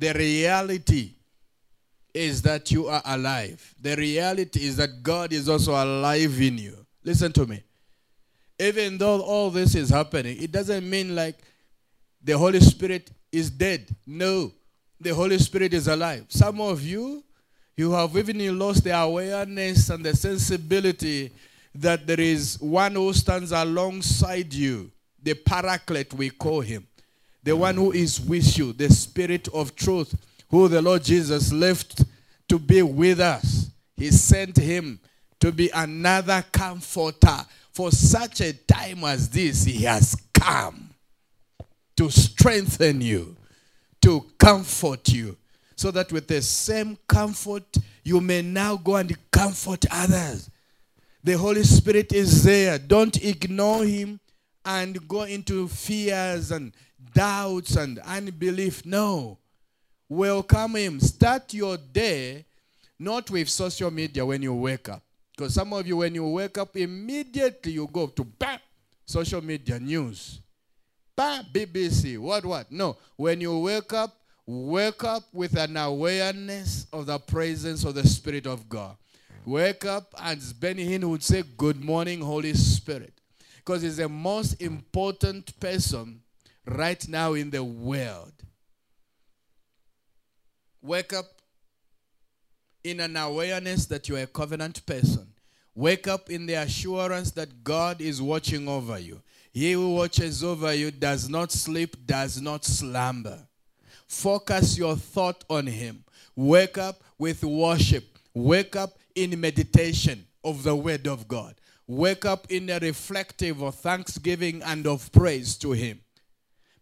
[0.00, 1.10] The reality
[2.14, 3.74] is that you are alive.
[3.78, 6.86] The reality is that God is also alive in you.
[7.04, 7.62] Listen to me.
[8.58, 11.36] Even though all this is happening, it doesn't mean like
[12.24, 13.94] the Holy Spirit is dead.
[14.06, 14.50] No,
[14.98, 16.24] the Holy Spirit is alive.
[16.28, 17.22] Some of you,
[17.76, 21.30] you have even lost the awareness and the sensibility
[21.74, 24.90] that there is one who stands alongside you,
[25.22, 26.86] the paraclete, we call him,
[27.42, 30.14] the one who is with you, the Spirit of truth
[30.50, 32.04] who the Lord Jesus left
[32.48, 33.70] to be with us.
[33.96, 35.00] He sent him
[35.38, 37.46] to be another comforter.
[37.72, 40.90] For such a time as this, he has come
[41.96, 43.36] to strengthen you,
[44.02, 45.36] to comfort you,
[45.76, 50.50] so that with the same comfort, you may now go and comfort others.
[51.22, 52.78] The Holy Spirit is there.
[52.78, 54.18] Don't ignore him
[54.64, 56.72] and go into fears and
[57.12, 58.84] doubts and unbelief.
[58.84, 59.38] No
[60.10, 61.00] welcome him.
[61.00, 62.44] Start your day
[62.98, 65.02] not with social media when you wake up.
[65.34, 68.58] Because some of you, when you wake up, immediately you go to bam,
[69.06, 70.40] social media news.
[71.16, 72.70] Bam, BBC, what, what?
[72.70, 72.98] No.
[73.16, 78.46] When you wake up, wake up with an awareness of the presence of the Spirit
[78.46, 78.96] of God.
[79.46, 83.14] Wake up, and Benny Hinn would say, Good morning, Holy Spirit.
[83.56, 86.20] Because he's the most important person
[86.66, 88.32] right now in the world.
[90.82, 91.26] Wake up
[92.82, 95.26] in an awareness that you're a covenant person.
[95.74, 99.20] Wake up in the assurance that God is watching over you.
[99.52, 103.46] He who watches over you does not sleep, does not slumber.
[104.06, 106.04] Focus your thought on Him.
[106.34, 108.18] Wake up with worship.
[108.34, 111.54] Wake up in meditation of the Word of God.
[111.86, 116.00] Wake up in a reflective of thanksgiving and of praise to Him.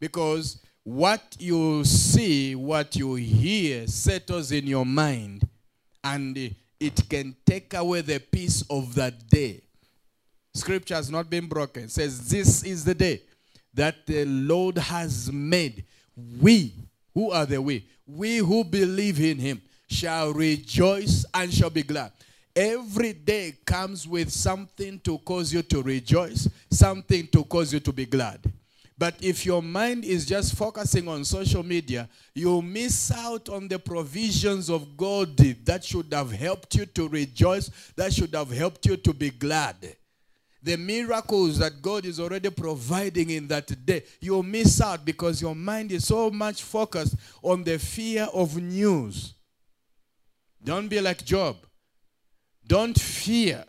[0.00, 5.46] Because what you see, what you hear settles in your mind
[6.04, 9.61] and it can take away the peace of that day.
[10.55, 11.84] Scripture has not been broken.
[11.84, 13.22] It says, This is the day
[13.74, 15.84] that the Lord has made.
[16.40, 16.72] We,
[17.14, 17.86] who are the we?
[18.07, 22.12] We who believe in him shall rejoice and shall be glad.
[22.57, 27.92] Every day comes with something to cause you to rejoice, something to cause you to
[27.92, 28.40] be glad.
[28.99, 33.78] But if your mind is just focusing on social media, you'll miss out on the
[33.78, 38.96] provisions of God that should have helped you to rejoice, that should have helped you
[38.96, 39.76] to be glad.
[40.61, 45.55] The miracles that God is already providing in that day, you'll miss out because your
[45.55, 49.34] mind is so much focused on the fear of news.
[50.62, 51.57] Don't be like Job.
[52.66, 53.64] Don't fear.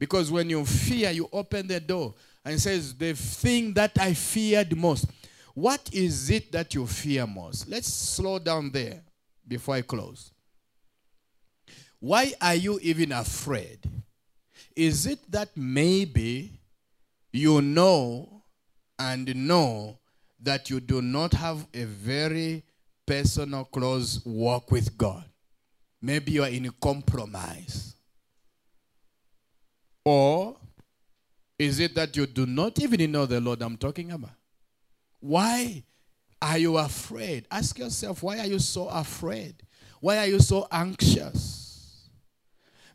[0.00, 2.14] Because when you fear, you open the door
[2.44, 5.06] and says, The thing that I feared most.
[5.54, 7.68] What is it that you fear most?
[7.68, 9.02] Let's slow down there
[9.46, 10.30] before I close.
[11.98, 13.80] Why are you even afraid?
[14.76, 16.60] Is it that maybe
[17.32, 18.44] you know
[18.98, 19.98] and know
[20.40, 22.64] that you do not have a very
[23.04, 25.24] personal, close walk with God?
[26.00, 27.96] Maybe you are in a compromise.
[30.04, 30.56] Or
[31.58, 34.30] is it that you do not even know the Lord I'm talking about?
[35.20, 35.82] Why
[36.40, 37.46] are you afraid?
[37.50, 39.54] Ask yourself, why are you so afraid?
[40.00, 42.08] Why are you so anxious?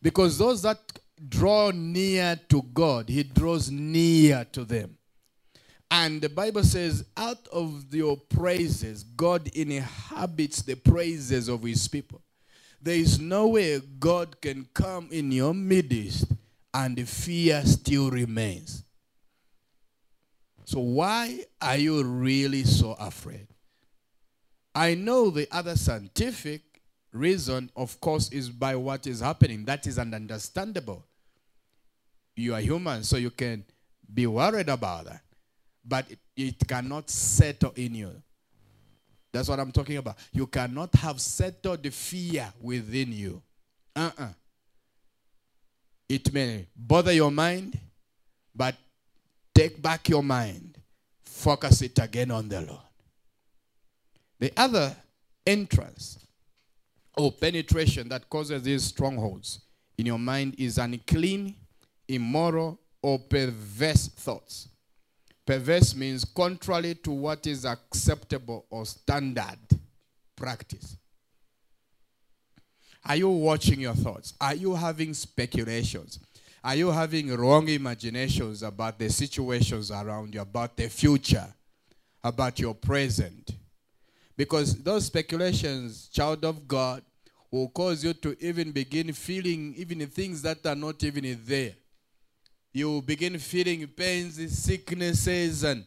[0.01, 0.79] Because those that
[1.27, 4.97] draw near to God, He draws near to them.
[5.91, 12.21] And the Bible says, out of your praises, God inhabits the praises of His people.
[12.81, 16.25] There is no way God can come in your midst
[16.73, 18.83] and the fear still remains.
[20.65, 23.47] So, why are you really so afraid?
[24.73, 26.61] I know the other scientific
[27.11, 29.65] reason, of course, is by what is happening.
[29.65, 31.05] That is understandable.
[32.35, 33.63] You are human, so you can
[34.11, 35.21] be worried about that.
[35.85, 38.11] But it, cannot settle in you.
[39.31, 40.15] That's what I'm talking about.
[40.31, 43.41] You cannot have settled the fear within you.
[43.95, 44.27] Uh uh
[46.09, 47.79] It may bother your mind,
[48.55, 48.75] but
[49.53, 50.77] Take back your mind.
[51.23, 52.79] Focus it again on the Lord.
[54.39, 54.95] The other
[55.45, 56.19] entrance
[57.15, 59.61] or penetration that causes these strongholds
[59.97, 61.55] in your mind is unclean,
[62.07, 64.69] immoral, or perverse thoughts.
[65.45, 69.59] Perverse means contrary to what is acceptable or standard
[70.35, 70.97] practice.
[73.05, 74.33] Are you watching your thoughts?
[74.39, 76.19] Are you having speculations?
[76.63, 81.47] Are you having wrong imaginations about the situations around you, about the future,
[82.23, 83.51] about your present?
[84.37, 87.03] Because those speculations, child of God,
[87.51, 91.73] will cause you to even begin feeling even things that are not even there.
[92.71, 95.85] You will begin feeling pains, sicknesses, and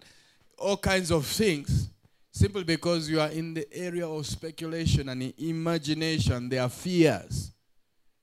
[0.59, 1.89] all kinds of things
[2.37, 6.51] simply because you are in the area of speculation and imagination.
[6.51, 7.51] There are fears.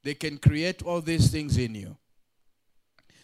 [0.04, 1.98] They can create all these things in you.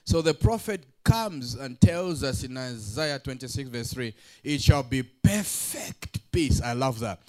[0.03, 5.03] So the prophet comes and tells us in Isaiah 26, verse 3, it shall be
[5.03, 6.59] perfect peace.
[6.59, 7.19] I love that.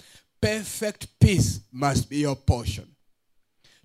[0.41, 2.87] Perfect peace must be your portion.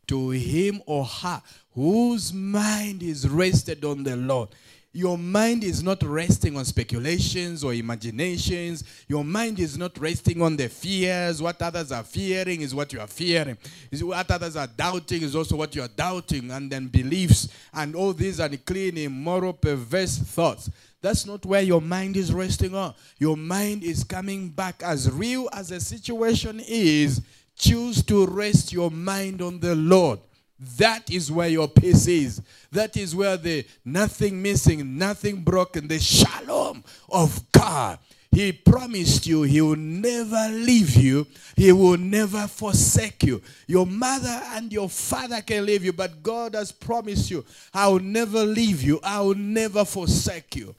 [0.06, 1.42] To him or her
[1.74, 4.48] whose mind is rested on the Lord
[4.96, 8.82] your mind is not resting on speculations or imaginations.
[9.06, 11.42] Your mind is not resting on the fears.
[11.42, 13.58] What others are fearing is what you are fearing.
[14.00, 16.50] What others are doubting is also what you are doubting.
[16.50, 20.70] And then beliefs and all these unclean, immoral, perverse thoughts.
[21.02, 22.94] That's not where your mind is resting on.
[23.18, 27.20] Your mind is coming back as real as the situation is.
[27.54, 30.20] Choose to rest your mind on the Lord.
[30.58, 32.40] That is where your peace is.
[32.72, 37.98] That is where the nothing missing, nothing broken, the shalom of God.
[38.36, 41.26] He promised you he will never leave you.
[41.56, 43.40] He will never forsake you.
[43.66, 48.00] Your mother and your father can leave you, but God has promised you, I will
[48.00, 49.00] never leave you.
[49.02, 50.74] I will never forsake you.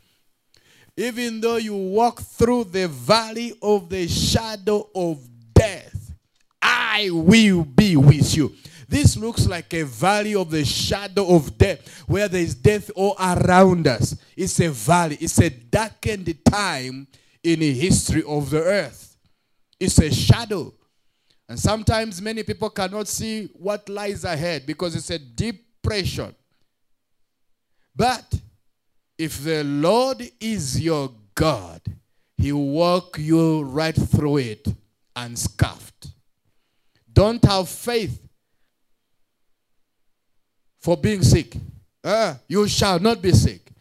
[0.95, 5.19] Even though you walk through the valley of the shadow of
[5.53, 6.13] death,
[6.61, 8.53] I will be with you.
[8.87, 13.15] This looks like a valley of the shadow of death, where there is death all
[13.19, 14.15] around us.
[14.35, 17.07] It's a valley, it's a darkened time
[17.43, 19.17] in the history of the earth.
[19.79, 20.73] It's a shadow.
[21.49, 26.33] And sometimes many people cannot see what lies ahead because it's a depression.
[27.95, 28.33] But
[29.17, 31.81] if the Lord is your God,
[32.37, 34.67] He will walk you right through it
[35.15, 36.09] unscuffed.
[37.11, 38.26] Don't have faith
[40.87, 41.53] for being sick.
[42.01, 43.73] Uh, you shall not be sick.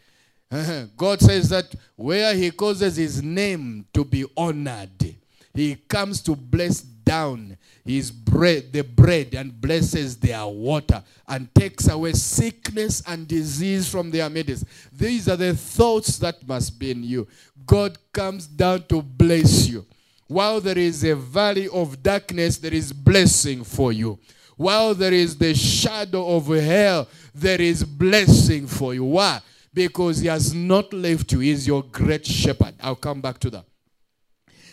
[0.51, 5.15] Uh, God says that where He causes His name to be honored,
[5.53, 11.87] He comes to bless down His bread, the bread, and blesses their water, and takes
[11.87, 14.65] away sickness and disease from their midst.
[14.91, 17.25] These are the thoughts that must be in you.
[17.65, 19.85] God comes down to bless you.
[20.27, 24.19] While there is a valley of darkness, there is blessing for you.
[24.57, 29.03] While there is the shadow of hell, there is blessing for you.
[29.03, 29.39] Why?
[29.73, 31.39] Because he has not left you.
[31.39, 32.73] He is your great shepherd.
[32.81, 33.65] I'll come back to that.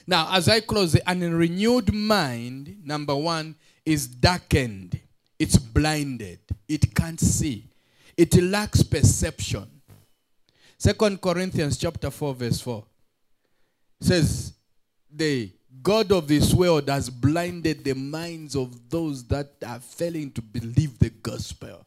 [0.06, 4.98] Now, as I close, an renewed mind, number one, is darkened.
[5.38, 6.40] It's blinded.
[6.66, 7.68] It can't see.
[8.16, 9.68] It lacks perception.
[10.78, 12.84] Second Corinthians chapter 4, verse 4
[14.00, 14.54] says,
[15.10, 15.50] The
[15.82, 20.98] God of this world has blinded the minds of those that are failing to believe
[20.98, 21.84] the gospel.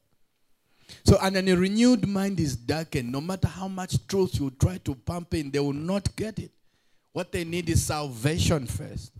[1.03, 3.11] So, and a renewed mind is darkened.
[3.11, 6.51] No matter how much truth you try to pump in, they will not get it.
[7.13, 9.11] What they need is salvation first.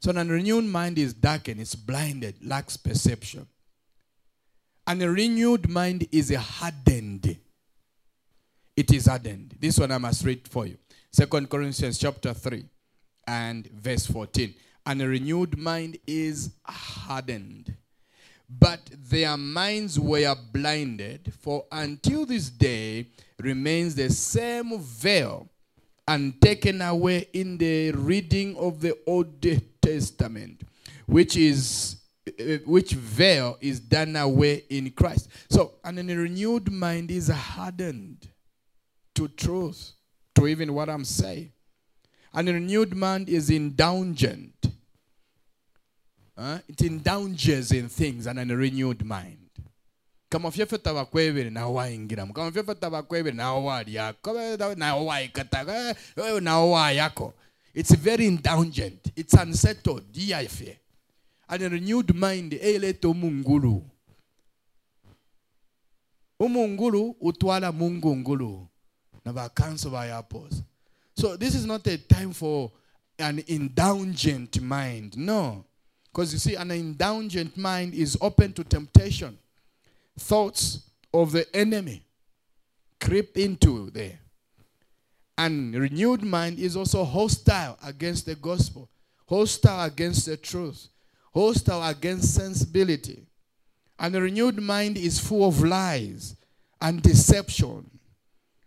[0.00, 3.46] So, an renewed mind is darkened, it's blinded, lacks perception.
[4.86, 7.36] And a renewed mind is hardened.
[8.76, 9.56] It is hardened.
[9.58, 10.78] This one I must read for you.
[11.10, 12.64] Second Corinthians chapter 3
[13.28, 14.54] and verse 14.
[14.86, 17.76] And a renewed mind is hardened.
[18.48, 23.08] But their minds were blinded, for until this day
[23.38, 25.46] remains the same veil
[26.08, 29.44] and taken away in the reading of the Old
[29.82, 30.62] Testament,
[31.04, 31.96] which is
[32.40, 35.28] uh, which veil is done away in Christ.
[35.50, 38.26] So, and a renewed mind is hardened
[39.14, 39.92] to truth,
[40.34, 41.52] to even what I'm saying.
[42.38, 44.54] And a renewed mind is indulgent
[46.68, 49.48] it indulges in things and a renewed mind.
[50.30, 54.32] Kama fyefeta bakwebere nawe wayingiramu kama fyefeta bakwebere nawe walyako
[54.76, 55.96] nawe wayikataga
[56.40, 57.34] nawe wayako
[57.74, 60.04] it's very indulgent it's unsettled.
[60.14, 60.76] Iyafye
[61.48, 63.82] and a renewed mind eh, eyileta omungulu.
[66.40, 68.66] Umungulu utwala mungungulu.
[69.24, 70.62] Na bakanso bayapos
[71.18, 72.70] so this is not a time for
[73.18, 75.64] an indulgent mind no
[76.18, 79.38] because you see, an indulgent mind is open to temptation.
[80.18, 82.02] Thoughts of the enemy
[83.00, 84.18] creep into there.
[85.36, 88.88] And renewed mind is also hostile against the gospel,
[89.28, 90.88] hostile against the truth,
[91.32, 93.24] hostile against sensibility.
[93.96, 96.34] And a renewed mind is full of lies
[96.80, 97.88] and deception.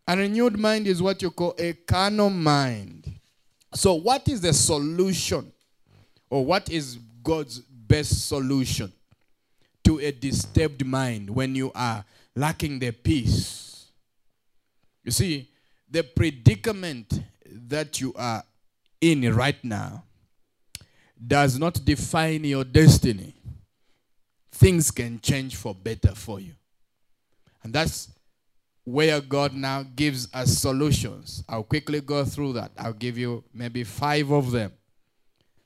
[0.08, 3.10] A renewed mind is what you call a carnal mind.
[3.74, 5.52] So, what is the solution?
[6.30, 8.91] Or what is God's best solution
[9.84, 13.88] to a disturbed mind when you are lacking the peace.
[15.04, 15.49] You see,
[15.89, 18.43] the predicament that you are
[19.02, 20.04] in right now
[21.26, 23.36] does not define your destiny.
[24.52, 26.54] Things can change for better for you.
[27.64, 28.10] And that's
[28.84, 31.43] where God now gives us solutions.
[31.47, 32.71] I'll quickly go through that.
[32.77, 34.73] I'll give you maybe five of them.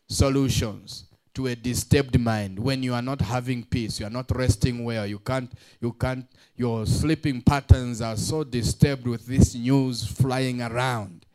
[0.08, 1.06] Solutions
[1.36, 5.06] to a disturbed mind when you are not having peace you are not resting well
[5.06, 5.52] you can't
[5.82, 11.26] you can't your sleeping patterns are so disturbed with this news flying around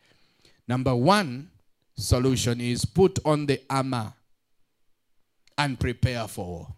[0.66, 1.48] number 1
[1.94, 4.12] solution is put on the armor
[5.58, 6.68] and prepare for war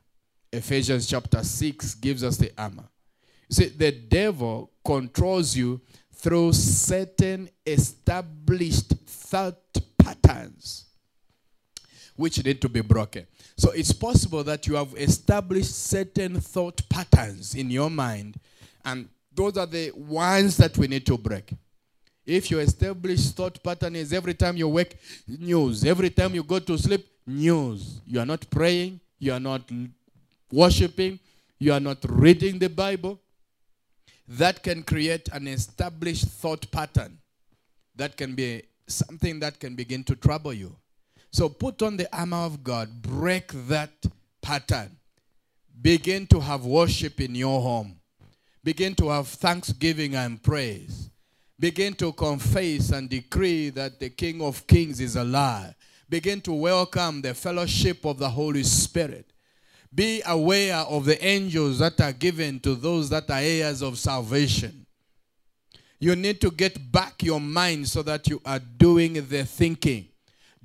[0.52, 2.88] ephesians chapter 6 gives us the armor
[3.48, 5.80] see the devil controls you
[6.14, 9.56] through certain established thought
[9.98, 10.84] patterns
[12.16, 13.26] which need to be broken.
[13.56, 18.36] So it's possible that you have established certain thought patterns in your mind,
[18.84, 21.52] and those are the ones that we need to break.
[22.24, 26.58] If your established thought pattern is every time you wake, news, every time you go
[26.58, 28.00] to sleep, news.
[28.06, 29.62] You are not praying, you are not
[30.50, 31.18] worshiping,
[31.58, 33.18] you are not reading the Bible.
[34.28, 37.18] That can create an established thought pattern.
[37.96, 40.76] That can be something that can begin to trouble you.
[41.30, 43.92] So put on the armor of God, break that
[44.40, 44.96] pattern.
[45.80, 47.98] Begin to have worship in your home.
[48.62, 51.10] Begin to have thanksgiving and praise.
[51.58, 55.74] Begin to confess and decree that the King of Kings is alive.
[56.08, 59.31] Begin to welcome the fellowship of the Holy Spirit.
[59.94, 64.86] Be aware of the angels that are given to those that are heirs of salvation.
[66.00, 70.08] You need to get back your mind so that you are doing the thinking.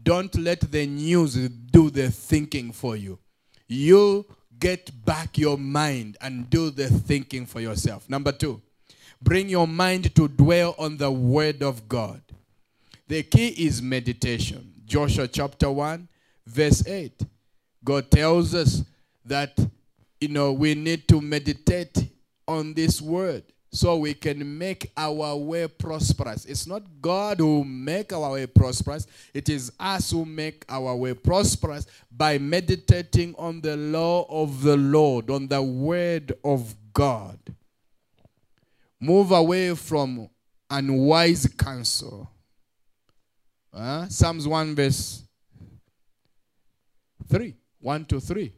[0.01, 3.19] Don't let the news do the thinking for you.
[3.67, 4.25] You
[4.57, 8.09] get back your mind and do the thinking for yourself.
[8.09, 8.61] Number two,
[9.21, 12.21] bring your mind to dwell on the word of God.
[13.07, 14.73] The key is meditation.
[14.86, 16.07] Joshua chapter 1,
[16.45, 17.21] verse 8.
[17.84, 18.84] God tells us
[19.28, 19.57] that,
[20.19, 22.09] you know, we need to meditate
[22.47, 26.45] on this word so we can make our way prosperous.
[26.45, 29.07] It's not God who make our way prosperous.
[29.34, 34.78] It is us who make our way prosperous by meditating on the law of the
[34.78, 37.38] Lord, on the word of God.
[38.99, 40.30] Move away from
[40.69, 42.30] unwise counsel.
[43.73, 45.23] Uh, Psalms 1 verse
[47.30, 47.55] 3.
[47.80, 48.53] 1 to 3.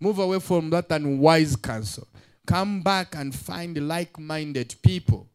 [0.00, 2.08] Move away from that unwise counsel.
[2.46, 5.28] Come back and find like minded people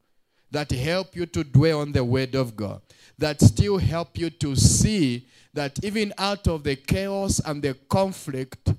[0.52, 2.82] that help you to dwell on the word of God,
[3.18, 8.74] that still help you to see that even out of the chaos and the conflict,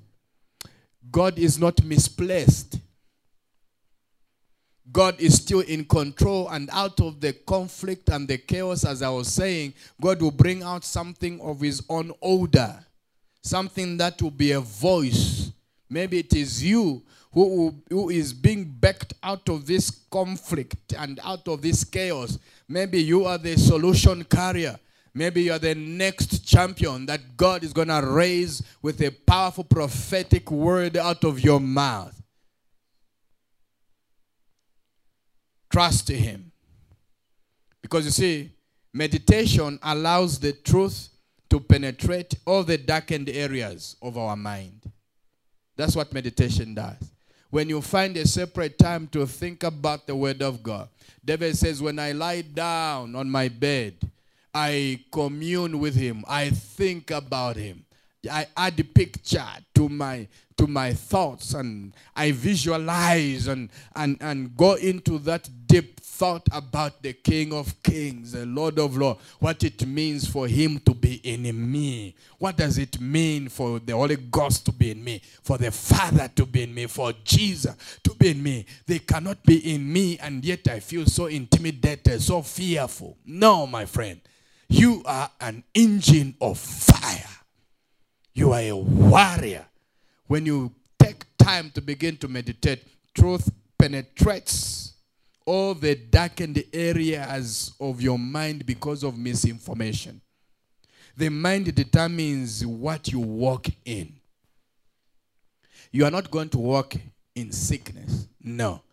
[1.09, 2.79] God is not misplaced.
[4.91, 9.09] God is still in control, and out of the conflict and the chaos, as I
[9.09, 12.73] was saying, God will bring out something of His own order,
[13.43, 15.51] something that will be a voice.
[15.89, 21.47] Maybe it is you who, who is being backed out of this conflict and out
[21.47, 22.39] of this chaos.
[22.67, 24.77] Maybe you are the solution carrier.
[25.13, 29.63] Maybe you are the next champion that God is going to raise with a powerful
[29.63, 32.21] prophetic word out of your mouth.
[35.71, 36.51] Trust Him.
[37.81, 38.51] Because you see,
[38.93, 41.09] meditation allows the truth
[41.49, 44.91] to penetrate all the darkened areas of our mind.
[45.77, 46.97] That's what meditation does.
[47.49, 50.89] When you find a separate time to think about the Word of God,
[51.23, 53.93] David says, When I lie down on my bed,
[54.53, 57.85] I commune with Him, I think about Him.
[58.29, 64.57] I add a picture to my to my thoughts and I visualize and, and, and
[64.57, 69.63] go into that deep thought about the King of Kings, the Lord of Lords, what
[69.63, 72.15] it means for him to be in me.
[72.39, 76.27] What does it mean for the Holy Ghost to be in me, for the Father
[76.35, 78.65] to be in me, for Jesus to be in me?
[78.87, 83.15] They cannot be in me, and yet I feel so intimidated, so fearful.
[83.23, 84.19] No, my friend,
[84.67, 87.26] you are an engine of fire.
[88.37, 89.65] You are a warrior
[90.27, 92.83] when you take time to begin to meditate,
[93.15, 94.93] truth penetrates
[95.43, 100.21] all the darkened areas of your mind because of misinformation.
[101.17, 104.13] The mind determines what you walk in.
[105.91, 106.93] You are not going to walk
[107.33, 108.27] in sickness.
[108.43, 108.83] No.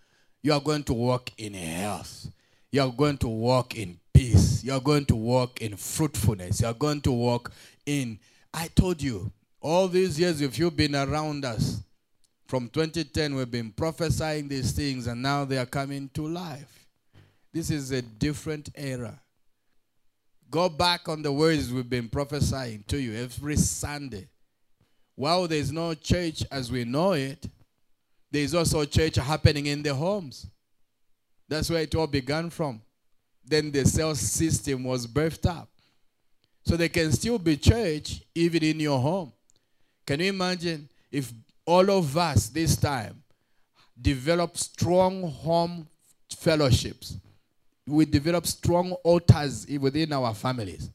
[0.42, 2.30] You are going to walk in health.
[2.72, 4.64] You are going to walk in peace.
[4.64, 6.62] You are going to walk in fruitfulness.
[6.62, 7.52] You are going to walk
[7.84, 8.18] in.
[8.54, 11.82] I told you, all these years, if you've been around us,
[12.46, 16.86] from 2010, we've been prophesying these things, and now they are coming to life.
[17.52, 19.20] This is a different era.
[20.50, 24.28] Go back on the words we've been prophesying to you every Sunday.
[25.16, 27.48] While there's no church as we know it,
[28.30, 30.46] there's also church happening in the homes.
[31.48, 32.82] That's where it all began from.
[33.44, 35.73] Then the cell system was birthed up.
[36.64, 39.32] So there can still be church even in your home.
[40.06, 41.32] Can you imagine if
[41.66, 43.22] all of us this time
[44.00, 45.86] develop strong home
[46.36, 47.16] fellowships?
[47.86, 50.90] We develop strong altars within our families.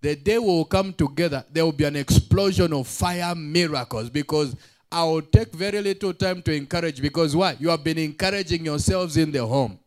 [0.00, 4.56] The day we will come together, there will be an explosion of fire miracles because
[4.90, 7.56] I will take very little time to encourage because why?
[7.60, 9.78] You have been encouraging yourselves in the home.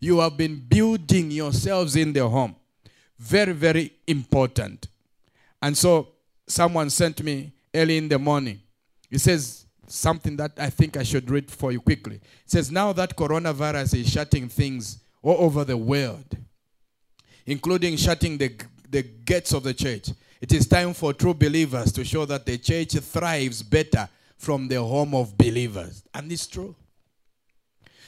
[0.00, 2.56] You have been building yourselves in the home.
[3.22, 4.88] Very, very important.
[5.62, 6.08] And so
[6.48, 8.60] someone sent me early in the morning.
[9.12, 12.16] It says something that I think I should read for you quickly.
[12.16, 16.36] It says, Now that coronavirus is shutting things all over the world,
[17.46, 18.56] including shutting the,
[18.90, 20.10] the gates of the church,
[20.40, 24.82] it is time for true believers to show that the church thrives better from the
[24.82, 26.02] home of believers.
[26.12, 26.74] And it's true.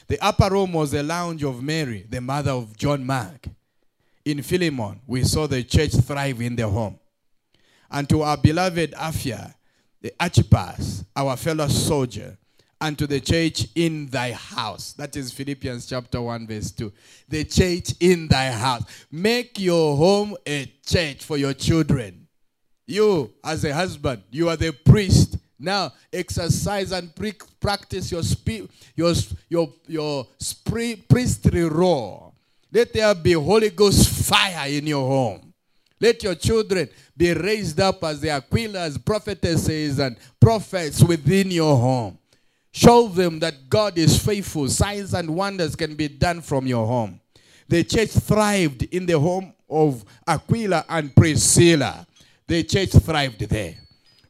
[0.07, 3.47] The upper room was the lounge of Mary, the mother of John Mark.
[4.25, 6.99] In Philemon, we saw the church thrive in the home
[7.91, 9.53] and to our beloved Apphia,
[10.01, 12.35] the Archippus, our fellow soldier,
[12.81, 14.93] and to the church in thy house.
[14.93, 16.91] That is Philippians chapter 1, verse 2.
[17.29, 18.83] The church in thy house.
[19.11, 22.27] Make your home a church for your children.
[22.87, 25.37] You, as a husband, you are the priest.
[25.57, 28.23] Now, exercise and pre- practice your,
[28.95, 29.13] your,
[29.49, 30.27] your, your
[31.07, 32.24] priestly role.
[32.75, 35.53] Let there be Holy Ghost fire in your home.
[35.97, 42.17] Let your children be raised up as the Aquilas, prophetesses, and prophets within your home.
[42.73, 44.67] Show them that God is faithful.
[44.67, 47.21] Signs and wonders can be done from your home.
[47.69, 52.05] The church thrived in the home of Aquila and Priscilla.
[52.45, 53.75] The church thrived there.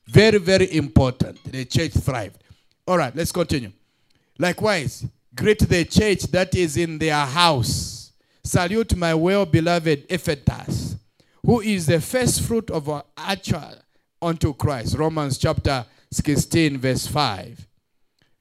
[0.05, 1.43] Very, very important.
[1.51, 2.43] The church thrived.
[2.87, 3.71] All right, let's continue.
[4.37, 7.94] Likewise, greet the church that is in their house.
[8.45, 10.95] Salute my well beloved Epaenetus
[11.45, 13.75] who is the first fruit of our actual
[14.21, 14.97] unto Christ.
[14.97, 17.67] Romans chapter 16, verse 5.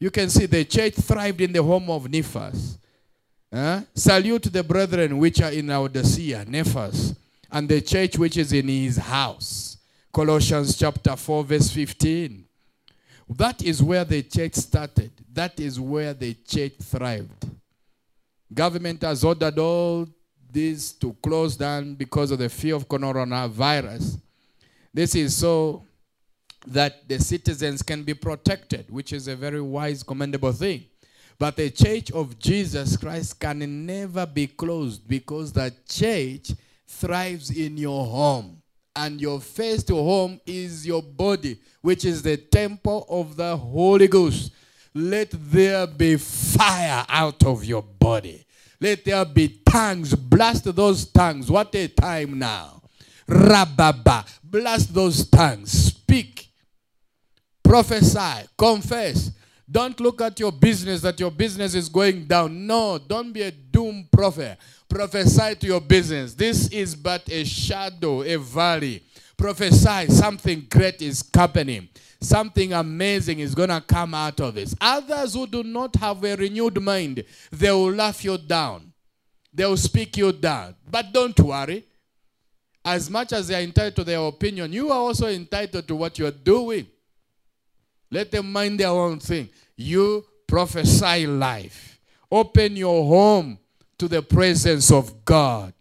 [0.00, 2.78] You can see the church thrived in the home of Nymphas.
[3.52, 7.16] Uh, salute the brethren which are in Laodicea, Nymphas,
[7.50, 9.76] and the church which is in his house.
[10.12, 12.44] Colossians chapter 4, verse 15.
[13.36, 15.12] That is where the church started.
[15.32, 17.48] That is where the church thrived.
[18.52, 20.06] Government has ordered all
[20.50, 24.20] this to close down because of the fear of coronavirus.
[24.92, 25.84] This is so
[26.66, 30.84] that the citizens can be protected, which is a very wise, commendable thing.
[31.38, 36.52] But the church of Jesus Christ can never be closed because the church
[36.86, 38.62] thrives in your home.
[38.96, 44.52] And your first home is your body, which is the temple of the Holy Ghost.
[44.94, 48.44] Let there be fire out of your body.
[48.80, 50.14] Let there be tongues.
[50.14, 51.50] Blast those tongues.
[51.50, 52.82] What a time now.
[53.28, 54.24] Rababa.
[54.42, 55.72] Blast those tongues.
[55.72, 56.48] Speak.
[57.62, 58.46] Prophesy.
[58.56, 59.32] Confess.
[59.68, 62.66] Don't look at your business that your business is going down.
[62.66, 64.58] No, don't be a doom prophet.
[64.88, 66.34] Prophesy to your business.
[66.34, 69.02] This is but a shadow, a valley.
[69.36, 71.88] Prophesy something great is happening.
[72.20, 74.74] Something amazing is going to come out of this.
[74.80, 78.92] Others who do not have a renewed mind, they will laugh you down.
[79.52, 80.74] They will speak you down.
[80.90, 81.84] But don't worry.
[82.84, 86.18] As much as they are entitled to their opinion, you are also entitled to what
[86.18, 86.86] you are doing.
[88.10, 89.48] Let them mind their own thing.
[89.76, 91.98] You prophesy life.
[92.30, 93.58] Open your home
[93.98, 95.72] to the presence of God.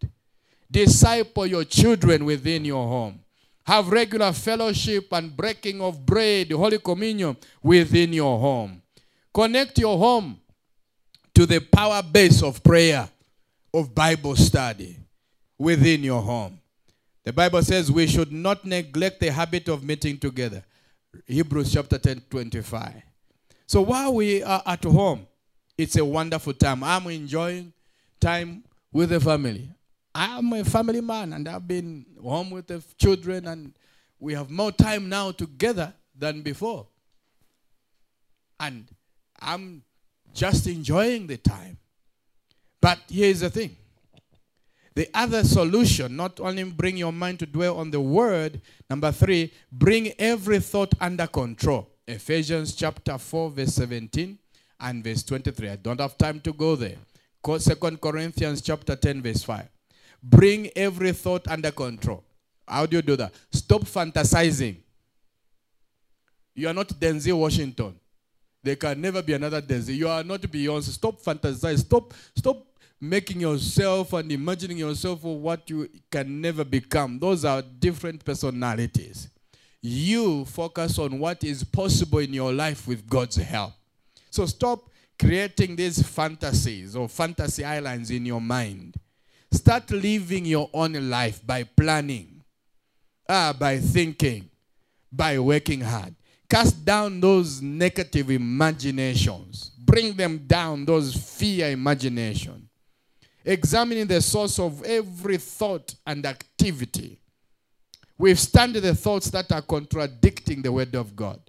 [0.69, 3.22] Disciple your children within your home.
[3.65, 8.81] Have regular fellowship and breaking of bread, Holy Communion within your home.
[9.33, 10.39] Connect your home
[11.33, 13.09] to the power base of prayer,
[13.73, 14.97] of Bible study
[15.57, 16.59] within your home.
[17.23, 20.63] The Bible says we should not neglect the habit of meeting together.
[21.25, 23.01] Hebrews chapter 10, 25.
[23.65, 25.25] So while we are at home,
[25.77, 26.83] it's a wonderful time.
[26.83, 27.71] I'm enjoying
[28.19, 29.72] time with the family.
[30.15, 33.73] I'm a family man and I've been home with the children and
[34.19, 36.87] we have more time now together than before.
[38.59, 38.87] And
[39.39, 39.83] I'm
[40.33, 41.77] just enjoying the time.
[42.79, 43.75] But here's the thing.
[44.95, 49.51] The other solution, not only bring your mind to dwell on the word, number three,
[49.71, 51.89] bring every thought under control.
[52.07, 54.37] Ephesians chapter 4, verse 17
[54.79, 55.69] and verse 23.
[55.69, 56.97] I don't have time to go there.
[57.57, 59.67] Second Corinthians chapter 10, verse 5.
[60.23, 62.23] Bring every thought under control.
[62.65, 63.33] How do you do that?
[63.51, 64.77] Stop fantasizing.
[66.55, 67.99] You are not Denzel Washington.
[68.63, 69.95] There can never be another Denzel.
[69.95, 70.89] You are not Beyonce.
[70.89, 71.79] Stop fantasizing.
[71.79, 72.65] Stop, stop
[73.01, 77.19] making yourself and imagining yourself for what you can never become.
[77.19, 79.27] Those are different personalities.
[79.81, 83.73] You focus on what is possible in your life with God's help.
[84.29, 88.95] So stop creating these fantasies or fantasy islands in your mind.
[89.53, 92.43] Start living your own life by planning,
[93.29, 94.49] ah, by thinking,
[95.11, 96.15] by working hard.
[96.49, 99.71] Cast down those negative imaginations.
[99.77, 102.67] Bring them down, those fear imaginations.
[103.45, 107.19] Examining the source of every thought and activity.
[108.35, 111.39] Studied the thoughts that are contradicting the word of God.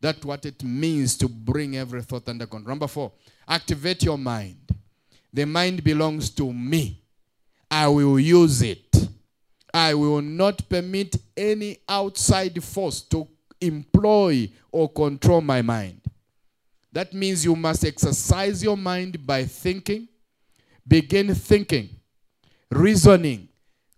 [0.00, 2.68] That's what it means to bring every thought under control.
[2.68, 3.12] Number four,
[3.48, 4.58] activate your mind.
[5.32, 7.03] The mind belongs to me.
[7.76, 9.08] I will use it.
[9.74, 13.26] I will not permit any outside force to
[13.60, 16.00] employ or control my mind.
[16.92, 20.06] That means you must exercise your mind by thinking,
[20.86, 21.88] begin thinking,
[22.70, 23.48] reasoning,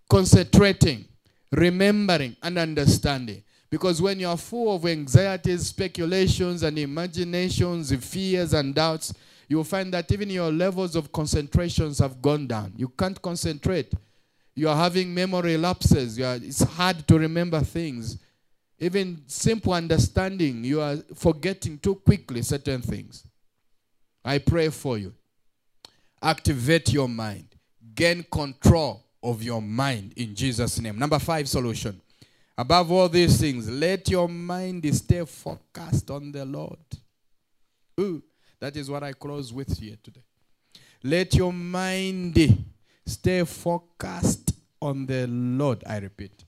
[0.09, 1.05] concentrating,
[1.51, 3.43] remembering, and understanding.
[3.69, 9.13] Because when you are full of anxieties, speculations, and imaginations, fears, and doubts,
[9.47, 12.73] you will find that even your levels of concentrations have gone down.
[12.75, 13.93] You can't concentrate.
[14.55, 16.19] You are having memory lapses.
[16.19, 18.17] Are, it's hard to remember things.
[18.79, 23.23] Even simple understanding, you are forgetting too quickly certain things.
[24.23, 25.13] I pray for you.
[26.21, 27.47] Activate your mind.
[27.95, 30.99] Gain control of your mind in Jesus' name.
[30.99, 31.99] Number five solution.
[32.57, 36.79] Above all these things, let your mind stay focused on the Lord.
[37.99, 38.21] Ooh.
[38.59, 40.23] That is what I close with here today.
[41.03, 42.65] Let your mind
[43.05, 45.83] stay focused on the Lord.
[45.87, 46.43] I repeat.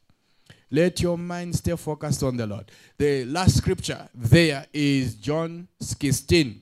[0.72, 2.72] Let your mind stay focused on the Lord.
[2.98, 6.62] The last scripture there is John 16.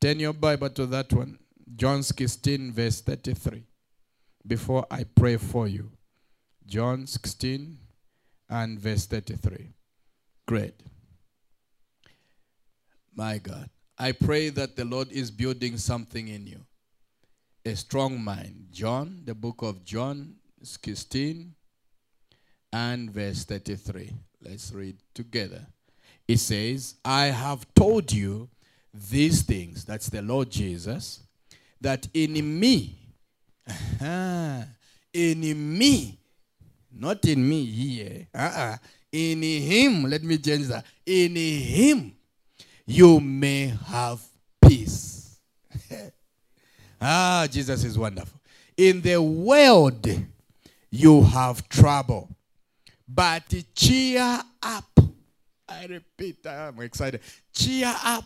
[0.00, 1.38] Turn your Bible to that one.
[1.74, 3.62] John 16, verse 33.
[4.46, 5.90] Before I pray for you.
[6.66, 7.78] John 16
[8.50, 9.70] and verse 33.
[10.46, 10.74] Great.
[13.14, 13.68] My God.
[13.98, 16.60] I pray that the Lord is building something in you.
[17.64, 18.68] A strong mind.
[18.70, 21.54] John, the book of John, 16
[22.72, 24.12] and verse 33.
[24.40, 25.66] Let's read together.
[26.26, 28.48] It says, I have told you
[28.92, 31.20] these things, that's the Lord Jesus,
[31.80, 32.98] that in me,
[34.00, 36.18] in me,
[36.92, 38.76] not in me here, uh-uh,
[39.12, 42.14] in him, let me change that, in him
[42.86, 44.20] you may have
[44.60, 45.38] peace.
[47.00, 48.40] ah, Jesus is wonderful.
[48.76, 50.06] In the world
[50.90, 52.28] you have trouble,
[53.08, 53.42] but
[53.74, 55.00] cheer up.
[55.68, 57.20] I repeat, I'm excited.
[57.54, 58.24] Cheer up.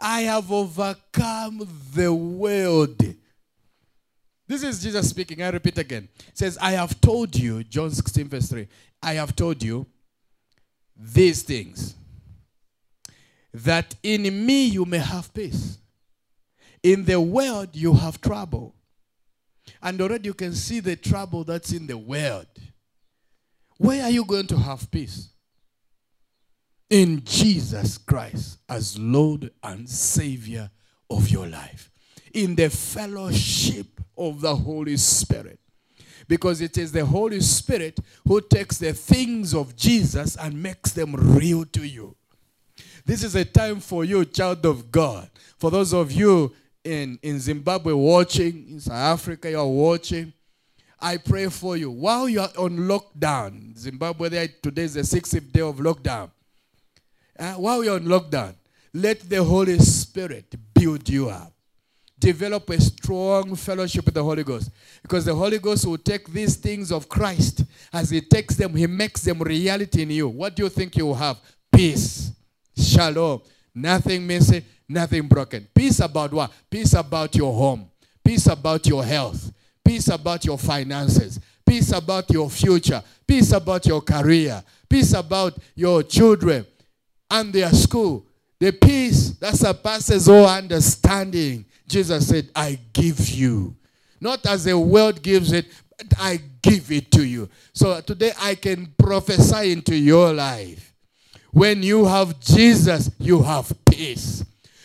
[0.00, 3.02] I have overcome the world.
[4.46, 5.42] This is Jesus speaking.
[5.42, 6.08] I repeat again.
[6.28, 8.66] It says, I have told you, John 16, verse 3,
[9.02, 9.86] I have told you
[10.96, 11.94] these things,
[13.64, 15.78] that in me you may have peace.
[16.82, 18.74] In the world you have trouble.
[19.82, 22.46] And already you can see the trouble that's in the world.
[23.78, 25.30] Where are you going to have peace?
[26.90, 30.70] In Jesus Christ as Lord and Savior
[31.10, 31.90] of your life.
[32.34, 33.86] In the fellowship
[34.16, 35.60] of the Holy Spirit.
[36.26, 41.14] Because it is the Holy Spirit who takes the things of Jesus and makes them
[41.14, 42.16] real to you.
[43.04, 45.30] This is a time for you, child of God.
[45.56, 46.54] For those of you
[46.84, 50.32] in, in Zimbabwe watching, in South Africa, you are watching.
[51.00, 51.90] I pray for you.
[51.90, 56.30] While you are on lockdown, Zimbabwe, today is the sixth day of lockdown.
[57.38, 58.54] Uh, while you're on lockdown,
[58.92, 61.52] let the Holy Spirit build you up.
[62.18, 64.70] Develop a strong fellowship with the Holy Ghost.
[65.02, 67.62] Because the Holy Ghost will take these things of Christ.
[67.92, 70.28] As He takes them, He makes them reality in you.
[70.28, 71.38] What do you think you will have?
[71.70, 72.32] Peace.
[72.78, 73.42] Shalom.
[73.74, 75.68] Nothing missing, nothing broken.
[75.74, 76.52] Peace about what?
[76.70, 77.90] Peace about your home.
[78.24, 79.52] Peace about your health.
[79.84, 81.40] Peace about your finances.
[81.66, 83.02] Peace about your future.
[83.26, 84.62] Peace about your career.
[84.88, 86.66] Peace about your children
[87.30, 88.26] and their school.
[88.58, 91.64] The peace that surpasses all understanding.
[91.86, 93.76] Jesus said, I give you.
[94.20, 95.66] Not as the world gives it,
[95.96, 97.48] but I give it to you.
[97.72, 100.87] So today I can prophesy into your life.
[101.58, 104.44] When you have Jesus, you have peace.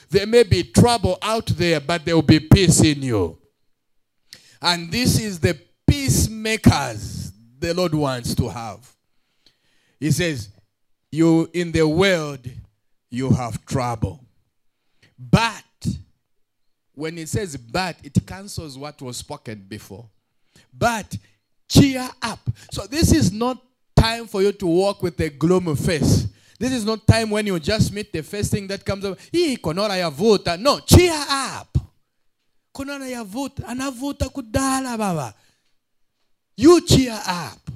[0.10, 3.38] There may be trouble out there, but there will be peace in you.
[4.60, 5.56] And this is the
[5.86, 8.92] peacemakers the Lord wants to have.
[10.00, 10.50] He says,
[11.12, 12.40] You in the world,
[13.12, 14.26] you have trouble.
[15.20, 15.88] But
[16.96, 20.10] when it says but, it cancels what was spoken before.
[20.76, 21.16] But
[21.70, 22.40] cheer up.
[22.72, 23.62] So this is not
[23.96, 26.33] time for you to walk with a gloomy face.
[26.60, 29.18] This is not time when you just meet the first thing that comes up.
[29.32, 30.58] Hii konora yavuta.
[30.60, 31.78] No, cheer up.
[32.74, 33.66] Konora yavuta.
[33.68, 35.34] Anavuta kudala baba.
[36.56, 37.72] You cheer up.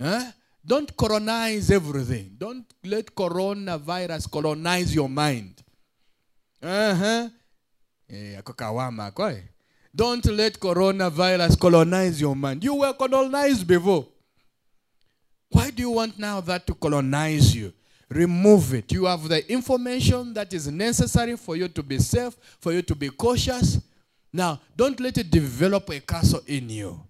[0.00, 0.32] Huh?
[0.64, 2.36] Don't colonize everything.
[2.38, 5.60] Don't let coronavirus colonize your mind.
[6.62, 7.28] Uh-huh.
[8.08, 9.40] Eh, eh.
[9.94, 12.62] Don't let coronavirus colonize your mind.
[12.62, 14.06] You were colonized before.
[15.50, 17.72] Why do you want now that to colonize you?
[18.12, 18.92] Remove it.
[18.92, 22.94] You have the information that is necessary for you to be safe, for you to
[22.94, 23.80] be cautious.
[24.32, 27.00] Now, don't let it develop a castle in you.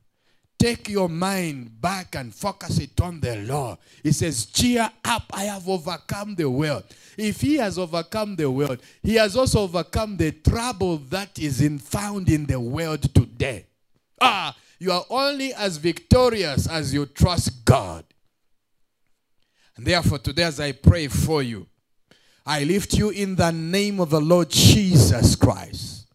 [0.58, 3.78] Take your mind back and focus it on the Lord.
[4.02, 6.84] He says, Cheer up, I have overcome the world.
[7.18, 11.80] If he has overcome the world, he has also overcome the trouble that is in,
[11.80, 13.66] found in the world today.
[14.20, 18.04] Ah, you are only as victorious as you trust God.
[19.76, 21.66] And therefore, today, as I pray for you,
[22.44, 26.06] I lift you in the name of the Lord Jesus Christ.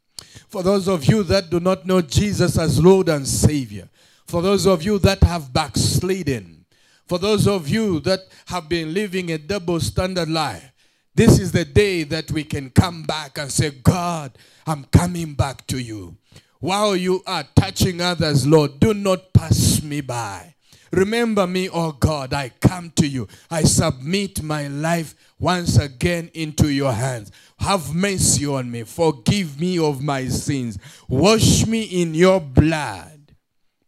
[0.49, 3.89] For those of you that do not know Jesus as Lord and Savior,
[4.25, 6.65] for those of you that have backslidden,
[7.05, 10.71] for those of you that have been living a double standard life,
[11.15, 15.65] this is the day that we can come back and say, God, I'm coming back
[15.67, 16.17] to you.
[16.59, 20.53] While you are touching others, Lord, do not pass me by.
[20.91, 23.27] Remember me, oh God, I come to you.
[23.49, 27.31] I submit my life once again into your hands.
[27.59, 28.83] Have mercy on me.
[28.83, 30.77] Forgive me of my sins.
[31.07, 33.33] Wash me in your blood.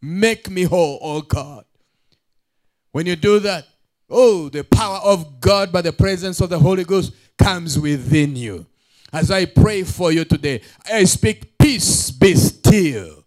[0.02, 1.64] Make me whole, oh God.
[2.92, 3.66] When you do that,
[4.08, 8.66] oh, the power of God by the presence of the Holy Ghost comes within you.
[9.12, 13.19] As I pray for you today, I speak peace, be still.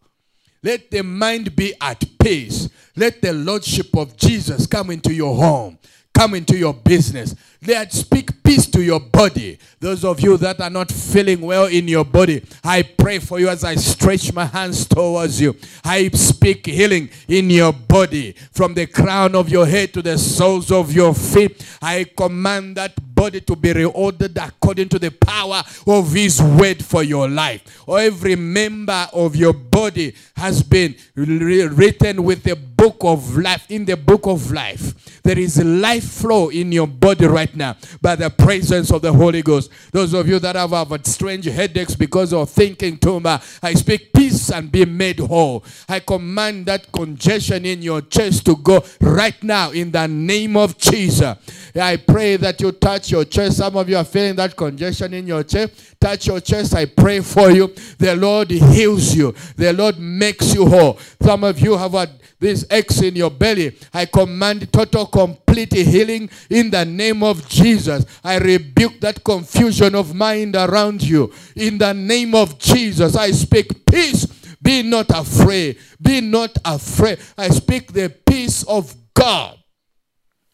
[0.64, 2.70] Let the mind be at peace.
[2.96, 5.78] Let the Lordship of Jesus come into your home
[6.14, 7.36] come into your business.
[7.66, 9.58] Let speak peace to your body.
[9.80, 13.48] Those of you that are not feeling well in your body, I pray for you
[13.48, 15.56] as I stretch my hands towards you.
[15.84, 20.72] I speak healing in your body from the crown of your head to the soles
[20.72, 21.66] of your feet.
[21.82, 27.04] I command that body to be reordered according to the power of His word for
[27.04, 27.84] your life.
[27.88, 33.96] Every member of your body has been written with the book of life, in the
[33.96, 35.03] book of life.
[35.24, 39.42] There is life flow in your body right now by the presence of the Holy
[39.42, 39.72] Ghost.
[39.94, 44.52] Those of you that have, have strange headaches because of thinking much, I speak peace
[44.52, 45.64] and be made whole.
[45.88, 50.78] I command that congestion in your chest to go right now in the name of
[50.78, 51.38] Jesus.
[51.74, 53.58] I pray that you touch your chest.
[53.58, 55.93] Some of you are feeling that congestion in your chest.
[56.04, 56.76] Touch your chest.
[56.76, 57.74] I pray for you.
[57.98, 59.34] The Lord heals you.
[59.56, 61.00] The Lord makes you whole.
[61.22, 63.78] Some of you have had this X in your belly.
[63.94, 68.06] I command total, complete healing in the name of Jesus.
[68.22, 71.32] I rebuke that confusion of mind around you.
[71.56, 74.26] In the name of Jesus, I speak peace.
[74.62, 75.78] Be not afraid.
[76.02, 77.20] Be not afraid.
[77.38, 79.58] I speak the peace of God.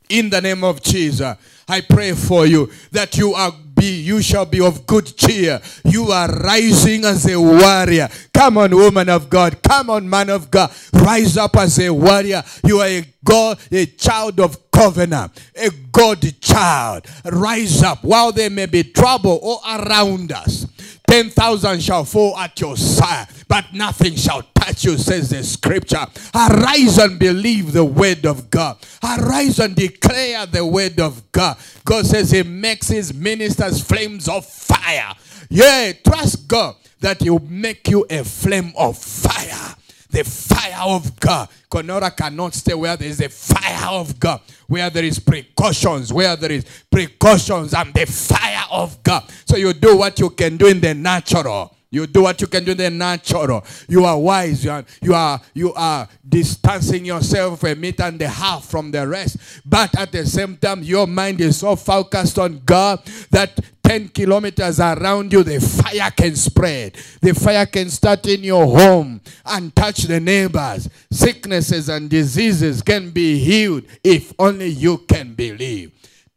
[0.10, 1.38] In the name of Jesus,
[1.70, 5.62] I pray for you that you are be, you shall be of good cheer.
[5.86, 8.10] You are rising as a warrior.
[8.34, 9.62] Come on, woman of God.
[9.64, 10.72] Come on, man of God.
[10.94, 12.44] Rise up as a warrior.
[12.66, 17.06] You are a God, a child of covenant, a God child.
[17.26, 20.68] Rise up while there may be trouble all around us.
[21.10, 26.06] 10,000 shall fall at your side, but nothing shall touch you, says the scripture.
[26.36, 28.78] Arise and believe the word of God.
[29.04, 31.58] Arise and declare the word of God.
[31.84, 35.16] God says he makes his ministers flames of fire.
[35.50, 39.76] Yeah, trust God that he will make you a flame of fire.
[40.10, 41.50] The fire of God.
[41.70, 46.36] Corona cannot stay where there is a fire of God, where there is precautions, where
[46.36, 49.24] there is precautions and the fire of God.
[49.46, 51.76] So you do what you can do in the natural.
[51.92, 53.66] You do what you can do in the natural.
[53.88, 54.64] You are wise.
[54.64, 59.08] You are, you are, you are distancing yourself a meter and a half from the
[59.08, 59.38] rest.
[59.66, 64.80] But at the same time, your mind is so focused on God that 10 kilometers
[64.80, 66.94] around you, the fire can spread.
[67.22, 70.88] The fire can start in your home and touch the neighbors.
[71.12, 75.92] Sicknesses and diseases can be healed if only you can believe.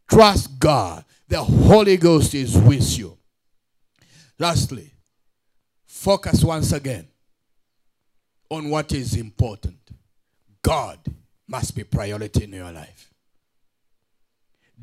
[0.08, 1.04] Trust God.
[1.28, 3.18] The Holy Ghost is with you.
[4.38, 4.91] Lastly,
[6.02, 7.06] focus once again
[8.50, 9.78] on what is important.
[10.60, 10.98] God
[11.46, 13.12] must be priority in your life.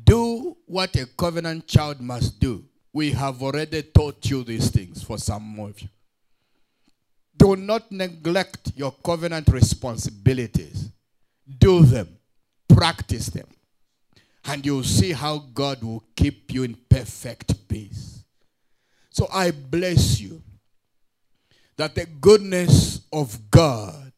[0.02, 2.64] Do what a covenant child must do.
[2.94, 5.88] We have already taught you these things for some of you.
[7.36, 10.90] Do not neglect your covenant responsibilities.
[11.58, 12.08] Do them,
[12.66, 13.46] practice them,
[14.46, 18.24] and you'll see how God will keep you in perfect peace.
[19.10, 20.42] So I bless you
[21.80, 24.12] that the goodness of God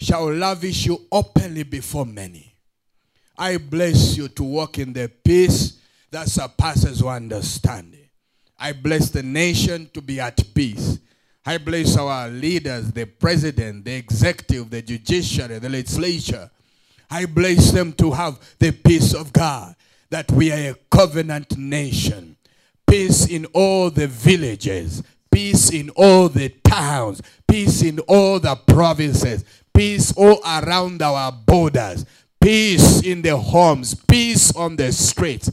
[0.00, 2.54] shall lavish you openly before many.
[3.36, 5.80] I bless you to walk in the peace
[6.12, 8.08] that surpasses understanding.
[8.56, 11.00] I bless the nation to be at peace.
[11.44, 16.48] I bless our leaders, the president, the executive, the judiciary, the legislature.
[17.10, 19.74] I bless them to have the peace of God,
[20.10, 22.36] that we are a covenant nation.
[22.86, 25.02] Peace in all the villages,
[25.32, 32.04] peace in all the towns, peace in all the provinces, peace all around our borders,
[32.40, 35.50] peace in the homes, peace on the streets.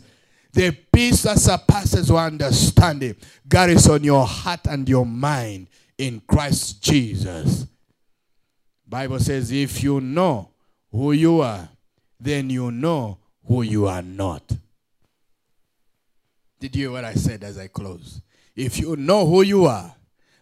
[0.51, 3.15] The peace that surpasses our understanding,
[3.47, 5.67] God is on your heart and your mind
[5.97, 7.65] in Christ Jesus.
[8.87, 10.49] Bible says, if you know
[10.91, 11.69] who you are,
[12.19, 14.43] then you know who you are not.
[16.59, 18.21] Did you hear what I said as I close?
[18.59, 19.95] If you know who you are,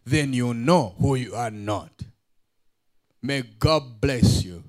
[0.03, 1.91] then you know who you are not.
[3.21, 4.63] May God bless you.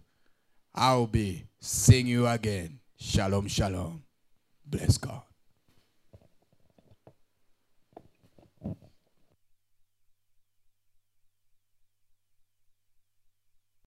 [0.74, 2.78] I'll be seeing you again.
[2.99, 4.03] Shalom, shalom.
[4.66, 5.22] Bless God.